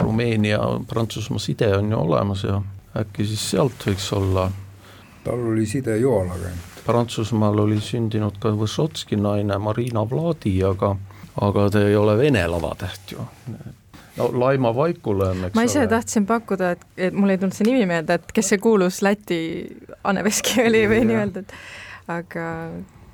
[0.01, 2.61] Rumeenia-Prantsusmaa side on ju olemas ja
[2.99, 4.49] äkki siis sealt võiks olla.
[5.23, 6.53] tal oli side Joalaga.
[6.85, 10.95] Prantsusmaal oli sündinud ka Võšotski naine Marina Vladi, aga,
[11.41, 13.25] aga ta ei ole vene lavatäht ju
[14.15, 15.91] no Laima Vaikula on, eks ma ise ole.
[15.91, 19.39] tahtsin pakkuda, et, et mul ei tulnud see nimi meelde, et kes see kuulus Läti
[20.03, 21.57] Anne Veski oli või nii-öelda, et
[22.15, 22.45] aga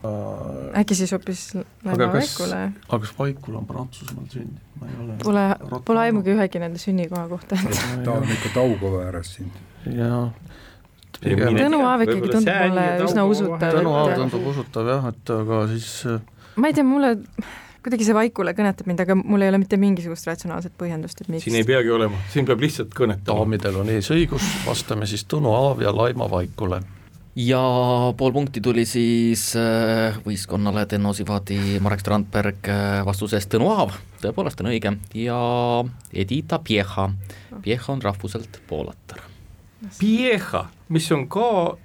[0.05, 1.53] Äh, äkki siis hoopis
[1.85, 2.55] Laima Vaikule?
[2.87, 4.61] aga kas Vaikul on Prantsusmaal sündinud?
[4.79, 5.43] ma ei ole Pole,
[5.85, 7.59] pole aimugi ühegi nende sünnikoha kohta.
[8.05, 9.51] ta on ikka Taugova ääres siin.
[9.85, 10.31] jaa.
[11.21, 13.75] Tõnu Aav ikkagi tundub mulle üsna usutav.
[13.77, 16.23] Tõnu Aav tundub usutav jah, et aga siis äh,
[16.57, 17.15] ma ei tea, mulle
[17.81, 21.45] kuidagi see Vaikule kõnetab mind, aga mul ei ole mitte mingisugust ratsionaalset põhjendust, et miks.
[21.47, 23.41] siin ei peagi olema, siin peab lihtsalt kõnetama.
[23.41, 26.81] daamidel on eesõigus, vastame siis Tõnu Aav ja Laima Vaikule
[27.35, 27.61] ja
[28.17, 34.61] pool punkti tuli siis äh, võistkonnale Tenno Sivadi, Marek Strandberg äh, vastuses Tõnu Aav, tõepoolest
[34.63, 35.41] on õige, ja
[36.13, 37.09] Edita Pieha,
[37.63, 39.30] Pieha on rahvuselt poolatar.
[39.99, 41.77] Pieha, mis on ka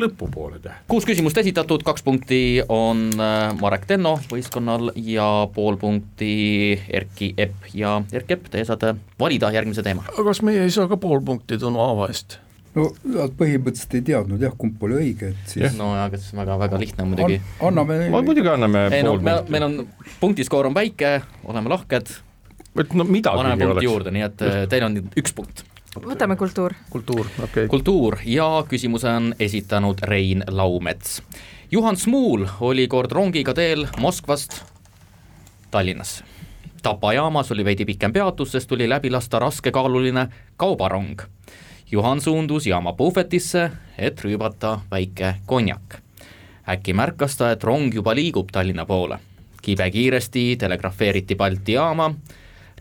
[0.00, 0.84] lõpupoole täht.
[0.90, 7.72] kuus küsimust esitatud, kaks punkti on äh, Marek Tenno võistkonnal ja pool punkti Erki Epp
[7.74, 10.06] ja Erki Epp, teie saate valida järgmise teema.
[10.12, 12.38] aga kas meie ei saa ka pool punkti Tõnu Aava eest?
[12.76, 12.86] no
[13.16, 16.78] nad põhimõtteliselt ei teadnud jah, kumb oli õige, et siis no aga see on väga-väga
[16.84, 17.72] lihtne muidugi An.
[17.72, 19.56] anname ma muidugi anname ei no pool me, punkti.
[19.56, 19.78] meil on
[20.20, 21.16] punktiskoor on väike,
[21.50, 22.14] oleme lahked,
[22.84, 23.88] et no midagi paneme punkti oleks.
[23.88, 25.64] juurde, nii et äh, teil on üks punkt.
[25.96, 26.74] Võtame kultuur.
[26.90, 27.68] kultuur, okei okay..
[27.68, 31.22] kultuur ja küsimuse on esitanud Rein Laumets.
[31.70, 34.62] Juhan Smuul oli kord rongiga teel Moskvast
[35.70, 36.24] Tallinnasse.
[36.82, 40.26] Tapa jaamas oli veidi pikem peatus, sest tuli läbi lasta raskekaaluline
[40.56, 41.20] kaubarong.
[41.92, 45.98] Juhan suundus jaama puhvetisse, et rüübata väike konjak.
[46.68, 49.18] äkki märkas ta, et rong juba liigub Tallinna poole.
[49.62, 52.14] kibekiiresti telegrafeeriti Balti jaama,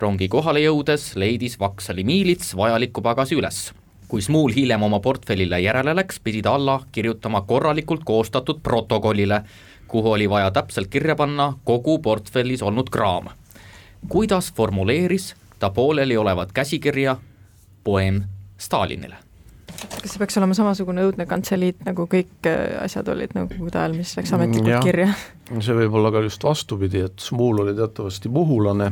[0.02, 3.72] rongi kohale jõudes leidis Vaksali miilits vajaliku pagasi üles.
[4.08, 9.44] kui Smuul hiljem oma portfellile järele läks, pidi ta alla kirjutama korralikult koostatud protokollile,
[9.88, 13.30] kuhu oli vaja täpselt kirja panna kogu portfellis olnud kraam.
[14.08, 17.18] kuidas formuleeris ta pooleliolevat käsikirja
[17.84, 18.24] poeem
[18.58, 19.16] Stalinile?
[20.02, 24.16] kas see peaks olema samasugune õudne kantseliit, nagu kõik äh, asjad olid Nõukogude ajal, mis
[24.18, 24.84] läks ametlikult Jah.
[24.84, 25.14] kirja?
[25.60, 28.92] see võib olla ka just vastupidi, et Smuul oli teatavasti muhulane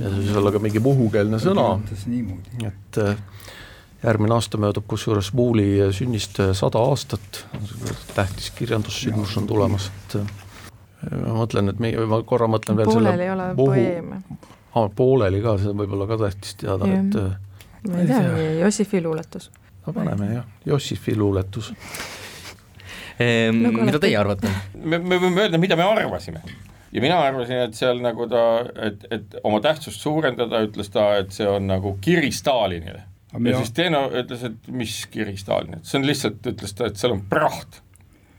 [0.00, 1.66] ja see võis olla ka mingi muhukeelne sõna,
[2.66, 3.16] et äh,
[4.02, 7.44] järgmine aasta möödub kusjuures Muuli sünnist äh, sada aastat,
[8.14, 10.32] tähtis kirjandussündmus on tulemas, et äh,
[11.26, 14.12] ma mõtlen, et meie, ma korra mõtlen veel selle pooleli olev muhu- poeem.
[14.74, 17.20] aa, pooleli ka, see võib olla ka tähtis teada, et
[17.90, 18.24] ma ei tea,
[18.62, 19.50] Jossifi luuletus.
[19.86, 21.72] no paneme jah, Jossifi luuletus.
[23.20, 24.50] Ehm, Nagu mida teie arvate?
[24.74, 26.40] me, me võime öelda, mida me arvasime.
[26.92, 28.42] Ja mina arvasin, et seal nagu ta,
[28.88, 33.06] et, et oma tähtsust suurendada, ütles ta, et see on nagu kiri Stalinile.
[33.32, 37.00] Ja siis Teeno ütles, et mis kiri Stalinile, et see on lihtsalt, ütles ta, et
[37.00, 37.80] seal on praht.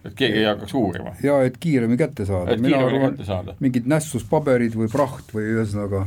[0.03, 2.51] et keegi ei hakkaks uurima, ja et kiiremini kätte saada.
[2.51, 3.55] et kiiremini kätte saada.
[3.63, 6.03] mingid nässuspaberid või praht või ühesõnaga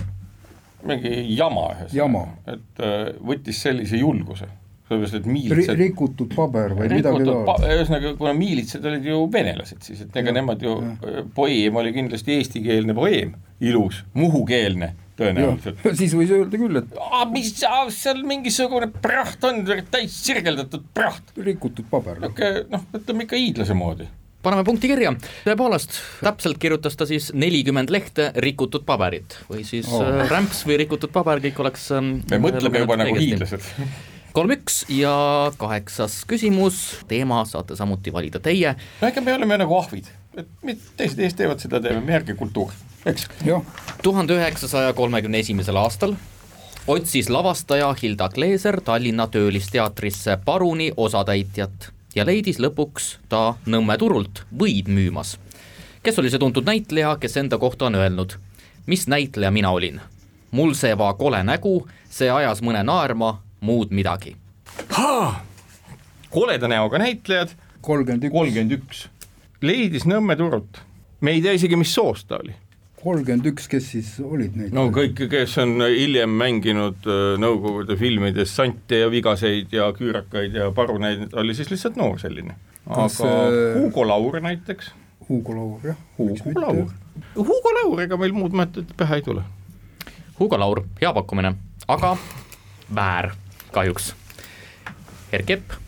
[0.86, 4.48] mingi jama ühesõnaga et äh, võttis sellise julguse,
[4.86, 7.72] sellepärast et ri, miilitsad rikutud paber või midagi rikutud, taolist.
[7.74, 12.36] ühesõnaga kuna miilitsad olid ju venelased siis, et ega nemad ju jah., poeem oli kindlasti
[12.38, 13.34] eestikeelne poeem,
[13.66, 15.82] ilus, muhukeelne tõenäoliselt.
[15.98, 17.00] siis võis öelda küll, et
[17.32, 22.22] mis seal mingisugune praht on, täis sirgeldatud praht, rikutud paber.
[22.22, 24.06] niisugune noh, ütleme ikka hiidlase moodi.
[24.46, 30.28] paneme punkti kirja, tõepoolest, täpselt kirjutas ta siis nelikümmend lehte rikutud paberit või siis Oh.
[30.30, 33.64] rämps või rikutud paber, kõik oleks ähm, me mõtleme juba nagu õigesti.
[34.36, 34.60] hiidlased.
[34.60, 38.76] kolm-üks ja kaheksas küsimus, teema saate samuti valida teie.
[39.00, 40.06] no ega me oleme nagu ahvid,
[40.36, 42.72] et mis teised ees teevad, seda teeme, me järgi kultuur,
[43.06, 43.28] eks.
[43.44, 43.62] jah,
[44.02, 46.16] tuhande üheksasaja kolmekümne esimesel aastal
[46.86, 54.88] otsis lavastaja Hilda Kleeser Tallinna Töölisteatrisse paruni osatäitjat ja leidis lõpuks ta Nõmme turult võid
[54.88, 55.38] müümas.
[56.02, 58.36] kes oli see tuntud näitleja, kes enda kohta on öelnud,
[58.86, 60.00] mis näitleja mina olin?
[60.50, 64.36] mul see va kole nägu, see ajas mõne naerma, muud midagi.
[66.30, 69.06] koleda näoga näitlejad, kolmkümmend üks,
[69.64, 70.82] leidis Nõmme turult,
[71.20, 72.54] me ei tea isegi, mis soost ta oli.
[73.02, 74.74] kolmkümmend üks, kes siis olid neid?
[74.76, 80.70] no kõik, kes on hiljem mänginud äh, Nõukogude filmides sante ja vigaseid ja küürakaid ja
[80.74, 82.56] paruneid, oli siis lihtsalt noor selline.
[82.86, 84.92] Kas, aga äh, Hugo Laur näiteks,
[85.28, 85.96] Hugo Laur, jah.
[86.18, 86.90] Hugo Laur,
[87.34, 89.42] Hugo Laur, ega meil muud mõtted pähe ei tule.
[90.38, 91.54] Hugo Laur, hea pakkumine,
[91.88, 92.14] aga
[92.94, 93.32] väär
[93.76, 94.14] kahjuks.
[95.36, 95.82] Erki Epp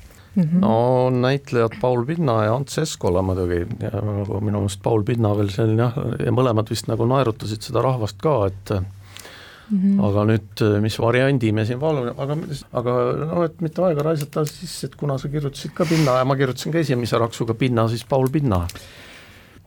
[0.61, 5.51] no näitlejad Paul Pinna ja Ants Eskola muidugi ja nagu minu meelest Paul Pinna veel
[5.55, 10.05] selline jah, ja mõlemad vist nagu naerutasid seda rahvast ka, et mm -hmm.
[10.09, 12.37] aga nüüd, mis variandi me siin valume, aga,
[12.73, 12.95] aga
[13.33, 16.73] no et mitte aega raisata, siis et kuna sa kirjutasid ka Pinna ja ma kirjutasin
[16.73, 18.67] ka esimese raksuga Pinna, siis Paul Pinna.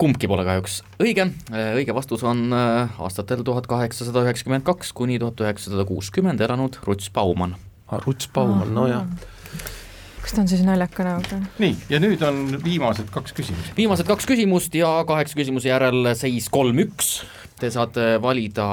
[0.01, 5.41] kumbki pole kahjuks õige, õige vastus on äh, aastatel tuhat kaheksasada üheksakümmend kaks kuni tuhat
[5.41, 7.55] üheksasada kuuskümmend elanud Ruts Baumann.
[7.91, 9.05] Ruts Baumann, nojah.
[10.21, 11.41] kas ta on siis naljaka näoga?
[11.59, 13.73] nii, ja nüüd on viimased kaks küsimust.
[13.77, 17.21] viimased kaks küsimust ja kaheksa küsimuse järel seis kolm-üks.
[17.61, 18.65] Te saate valida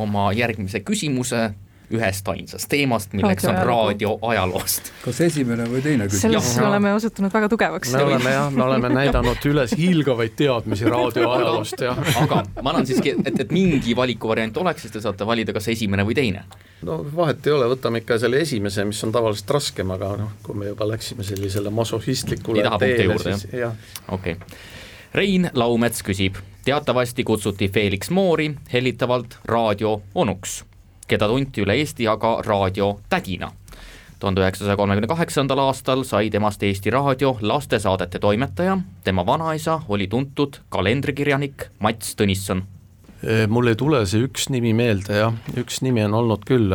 [0.00, 1.52] oma järgmise küsimuse
[1.92, 4.90] ühest ainsast teemast, milleks on raadio ajaloost.
[5.04, 6.22] kas esimene või teine küsimus?
[6.24, 7.92] selles me oleme osutunud väga tugevaks.
[7.92, 13.16] me oleme jah, me oleme näidanud üles hiilgavaid teadmisi raadioajaloost ja aga ma annan siiski,
[13.24, 16.44] et, et mingi valikuvariant oleks, siis te saate valida, kas esimene või teine.
[16.88, 20.56] no vahet ei ole, võtame ikka selle esimese, mis on tavaliselt raskem, aga noh, kui
[20.58, 23.76] me juba läksime sellisele masohhistlikule teele, siis jah.
[24.08, 24.62] okei okay.
[25.14, 30.64] Rein Laumets küsib, teatavasti kutsuti Felix Moori hellitavalt raadio onuks
[31.08, 33.52] keda tunti üle Eesti aga raadiotädina.
[34.18, 40.60] tuhande üheksasaja kolmekümne kaheksandal aastal sai temast Eesti Raadio lastesaadete toimetaja, tema vanaisa oli tuntud
[40.68, 42.62] kalendrikirjanik Mats Tõnisson.
[43.48, 46.72] mul ei tule see üks nimi meelde jah, üks nimi on olnud küll,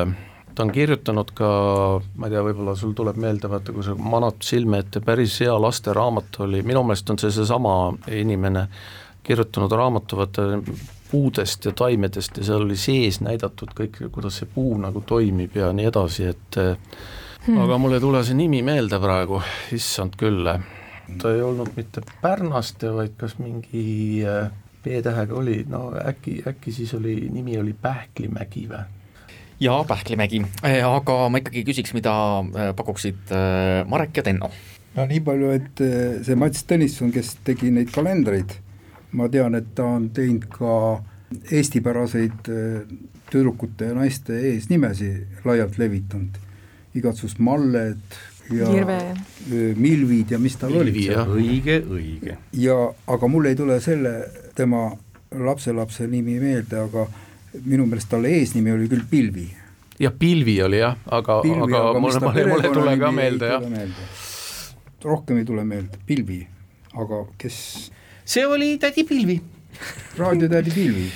[0.55, 1.49] ta on kirjutanud ka,
[2.19, 5.53] ma ei tea, võib-olla sul tuleb meelde, vaata kui sa manad silme ette, päris hea
[5.61, 7.75] lasteraamat oli, minu meelest on see seesama
[8.11, 8.65] inimene,
[9.23, 10.47] kirjutanud raamatu, vaata
[11.12, 15.72] puudest ja taimedest ja seal oli sees näidatud kõik, kuidas see puu nagu toimib ja
[15.76, 17.57] nii edasi, et hmm.
[17.64, 19.41] aga mul ei tule see nimi meelde praegu,
[19.76, 20.47] issand küll.
[21.20, 24.51] ta ei olnud mitte Pärnaste, vaid kas mingi äh,
[24.84, 28.86] B-tähega oli, no äkki, äkki siis oli, nimi oli Pähklimägi või?
[29.60, 32.14] jaa, Pähklimägi, äh, aga ma ikkagi küsiks, mida
[32.78, 33.34] pakuksid
[33.89, 34.53] Marek ja Tenno?
[34.95, 35.86] no nii palju, et
[36.26, 38.60] see Mats Tõnisson, kes tegi neid kalendreid,
[39.12, 40.76] ma tean, et ta on teinud ka
[41.51, 42.49] eestipäraseid
[43.30, 45.12] tüdrukute ja naiste eesnimesi
[45.45, 46.38] laialt levitanud
[46.97, 48.18] igatsus malled
[48.49, 48.99] ja Kirve.
[49.76, 52.38] milvid ja mis tal olid õige, õige.
[52.57, 54.14] ja aga mul ei tule selle
[54.57, 54.89] tema
[55.30, 57.05] lapselapse nimi meelde, aga
[57.66, 59.45] minu meelest talle eesnimi oli küll Pilvi.
[59.99, 63.93] jah, Pilvi oli jah, aga, aga, aga mulle, mulle, mulle ei tule ka meelde jah.
[65.05, 66.41] rohkem ei tule meelde, Pilvi,
[66.97, 67.62] aga kes?
[68.30, 69.41] See oli tädi Pilvi.
[70.17, 71.11] raadiotädi Pilvi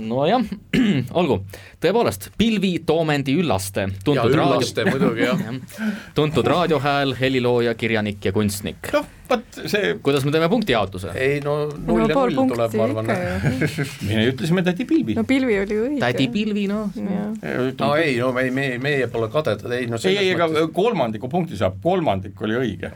[0.00, 0.44] nojah,
[1.20, 1.38] olgu,
[1.82, 4.98] tõepoolest, Pilvi Toomendi Üllaste, tuntud ja, Üllaste, raadio...
[4.98, 8.92] muidugi jah tuntud raadiohääl, helilooja, kirjanik ja kunstnik.
[8.94, 11.12] noh, vot see kuidas me teeme punktijaotuse?
[11.16, 13.12] ei no null ja null tuleb, ma arvan.
[14.08, 15.16] meie ütlesime tädi Pilvi.
[15.18, 16.00] no Pilvi oli õige.
[16.04, 16.96] tädi Pilvi, noh.
[16.96, 21.60] no ei, no me, me, meie pole kadedad, ei no ei, ei, aga kolmandiku punkti
[21.60, 22.92] saab, kolmandik oli õige.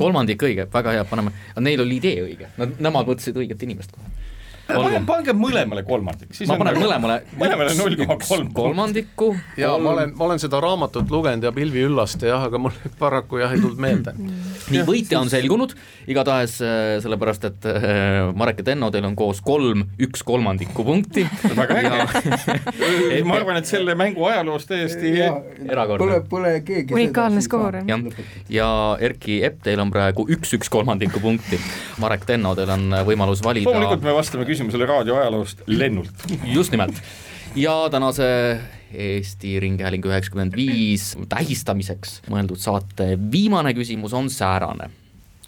[0.00, 1.34] kolmandik õige, väga hea, paneme,
[1.64, 4.32] neil oli idee õige, nad, nemad mõtlesid õiget inimest kohe
[4.66, 6.32] pange, pange mõlemale kolmandik.
[6.48, 7.18] ma panen mõlemale.
[7.40, 8.50] mõlemale null koma kolm.
[8.56, 9.30] kolmandikku.
[9.60, 13.42] ja ma olen, ma olen seda raamatut lugenud ja Pilvi Üllaste jah, aga mul paraku
[13.42, 14.14] jah ei tulnud meelde.
[14.72, 15.74] nii, võitja on selgunud,
[16.10, 21.26] igatahes äh, sellepärast, et äh, Marek ja Tenno, teil on koos kolm üks kolmandiku punkti.
[21.54, 26.04] väga äge ma arvan, et selle mängu ajaloos täiesti erakordne.
[26.04, 28.08] Pole, pole keegi unikaalne skoor, jah.
[28.52, 28.68] ja
[29.04, 31.60] Erki Epp, teil on praegu üks üks kolmandiku punkti.
[32.02, 33.68] Marek Tenno, teil on võimalus valida.
[33.68, 34.53] loomulikult me vastame küsimusele
[34.86, 36.10] raadio ajaloost lennult.
[36.44, 37.02] just nimelt
[37.56, 38.60] ja tänase
[38.94, 44.90] Eesti Ringhäälingu üheksakümmend viis tähistamiseks mõeldud saate viimane küsimus on säärane.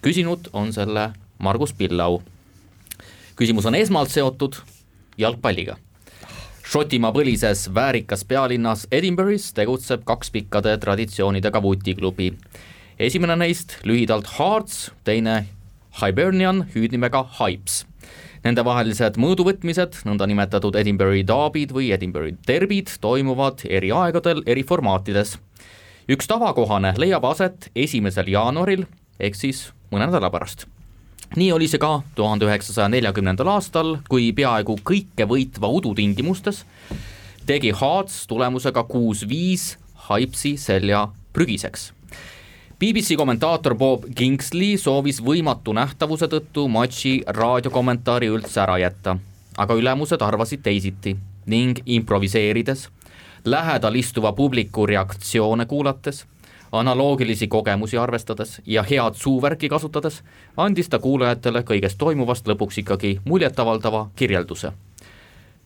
[0.01, 2.21] küsinud on selle Margus Pillau.
[3.35, 4.55] küsimus on esmalt seotud
[5.17, 5.77] jalgpalliga.
[6.67, 12.37] Šotimaa põlises väärikas pealinnas Edinburgh'is tegutseb kaks pikkade traditsioonidega vutiklubi.
[12.99, 15.45] esimene neist lühidalt Hearts, teine
[16.01, 17.85] Hibernian hüüdnimega Hypes
[18.45, 25.37] Nendevahelised mõõduvõtmised, nõndanimetatud Edinburgh'i daabid või Edinburgh'i derbid toimuvad eri aegadel eri formaatides.
[26.07, 28.85] üks tavakohane leiab aset esimesel jaanuaril
[29.19, 30.67] ehk siis mõne nädala pärast.
[31.35, 36.65] nii oli see ka tuhande üheksasaja neljakümnendal aastal, kui peaaegu kõike võitva udu tingimustes
[37.45, 39.77] tegi Haats tulemusega kuus-viis
[40.07, 41.96] Haipsi selja prügiseks
[42.79, 49.15] BBC kommentaator Bob Kingsley soovis võimatu nähtavuse tõttu matši raadiokommentaari üldse ära jätta,
[49.57, 51.15] aga ülemused arvasid teisiti
[51.49, 52.83] ning improviseerides,
[53.45, 56.27] lähedal istuva publiku reaktsioone kuulates,
[56.71, 60.21] analoogilisi kogemusi arvestades ja head suuvärki kasutades,
[60.57, 64.75] andis ta kuulajatele kõigest toimuvast lõpuks ikkagi muljetavaldava kirjelduse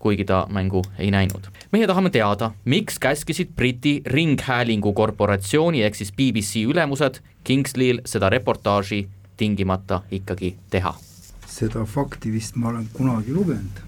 [0.02, 1.48] kuigi ta mängu ei näinud.
[1.72, 9.08] meie tahame teada, miks käskisid Briti Ringhäälingu korporatsiooni ehk siis BBC ülemused Kingsley'l seda reportaaži
[9.38, 10.96] tingimata ikkagi teha?
[11.48, 13.82] seda fakti vist ma olen kunagi lugenud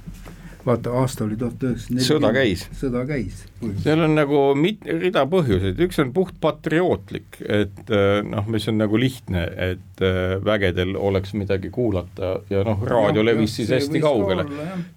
[0.65, 2.67] vaata, aasta oli tuhat üheksasada sõda käis.
[2.79, 3.43] sõda käis.
[3.83, 8.79] Seal on nagu mit-, rida põhjuseid, üks on puht patriootlik, et äh, noh, mis on
[8.81, 14.45] nagu lihtne, et äh, vägedel oleks midagi kuulata ja noh, raadio levis siis hästi kaugele.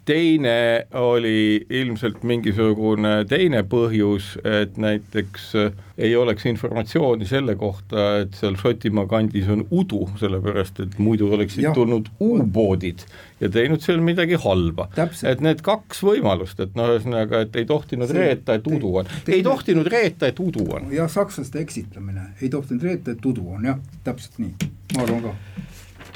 [0.09, 0.59] teine
[1.01, 8.57] oli ilmselt mingisugune teine põhjus, et näiteks äh, ei oleks informatsiooni selle kohta, et seal
[8.61, 11.73] Šotimaa kandis on udu, sellepärast et muidu oleksid ja.
[11.77, 13.07] tulnud U-poodid
[13.41, 14.89] ja teinud seal midagi halba.
[14.97, 19.43] et need kaks võimalust, et noh, ühesõnaga, et ei tohtinud reeta, et udu on, ei
[19.47, 20.91] tohtinud reeta, et udu on.
[20.95, 25.37] jah, sakslaste eksitamine, ei tohtinud reeta, et udu on, jah, täpselt nii, ma arvan ka.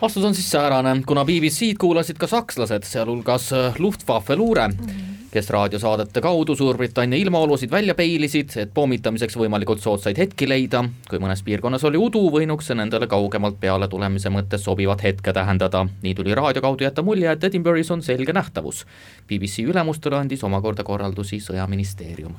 [0.00, 5.50] Vastus on siis säärane, kuna BBC-d kuulasid ka sakslased, sealhulgas Luftwaffe luure mm, -hmm kes
[5.50, 10.84] raadiosaadete kaudu Suurbritannia ilmaolusid välja peilisid, et pommitamiseks võimalikult soodsaid hetki leida.
[11.08, 15.86] kui mõnes piirkonnas oli udu, võinuks see nendele kaugemalt peale tulemise mõttes sobivat hetke tähendada.
[16.02, 18.86] nii tuli raadio kaudu jätta mulje, et Edinburgh'is on selge nähtavus.
[19.28, 22.34] BBC ülemustele andis omakorda korraldusi sõjaministeerium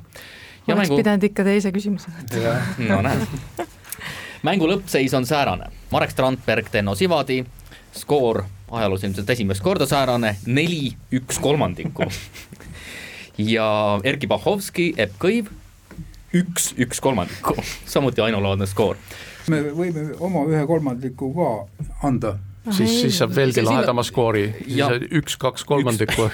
[0.66, 2.56] Ja oleks mängu- pidanud ikka teise küsimuse võtma.
[2.88, 3.26] no näed.
[4.48, 7.44] mängu lõppseis on säärane, Marek Strandberg, Tenno Sivadi,
[7.92, 12.06] skoor ajaloos ilmselt esimest korda säärane, neli, üks kolmandikku.
[13.38, 13.66] ja
[14.04, 15.50] Erkki Bahovski, Epp Kõiv,
[16.36, 17.56] üks, üks kolmandikku,
[17.94, 19.00] samuti ainulaadne skoor.
[19.48, 21.50] me võime oma ühe kolmandiku ka
[22.06, 22.36] anda.
[22.70, 26.28] siis, siis saab veelgi Siis- lahedama skoori, Ja- üks-kaks kolmandikku.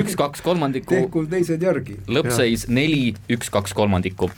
[0.00, 1.98] üks, kaks kolmandikku, tehku teised järgi.
[2.08, 4.30] lõppseis neli, üks, kaks kolmandikku.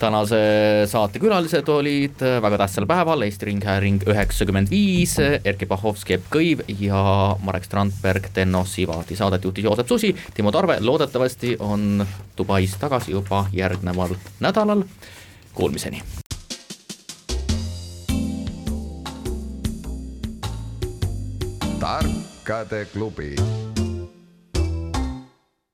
[0.00, 6.62] tänase saate külalised olid väga tähtsal päeval Eesti Ringhääling üheksakümmend viis, Erkki Bahovski, Epp Kõiv
[6.80, 9.16] ja Marek Strandberg, Tenno Sivadi.
[9.16, 12.06] Saadet juhtis Joosep Susi, Timo Tarve loodetavasti on
[12.38, 14.84] Dubais tagasi juba järgneval nädalal.
[15.52, 16.02] Kuulmiseni.
[21.80, 23.34] Tarkade klubi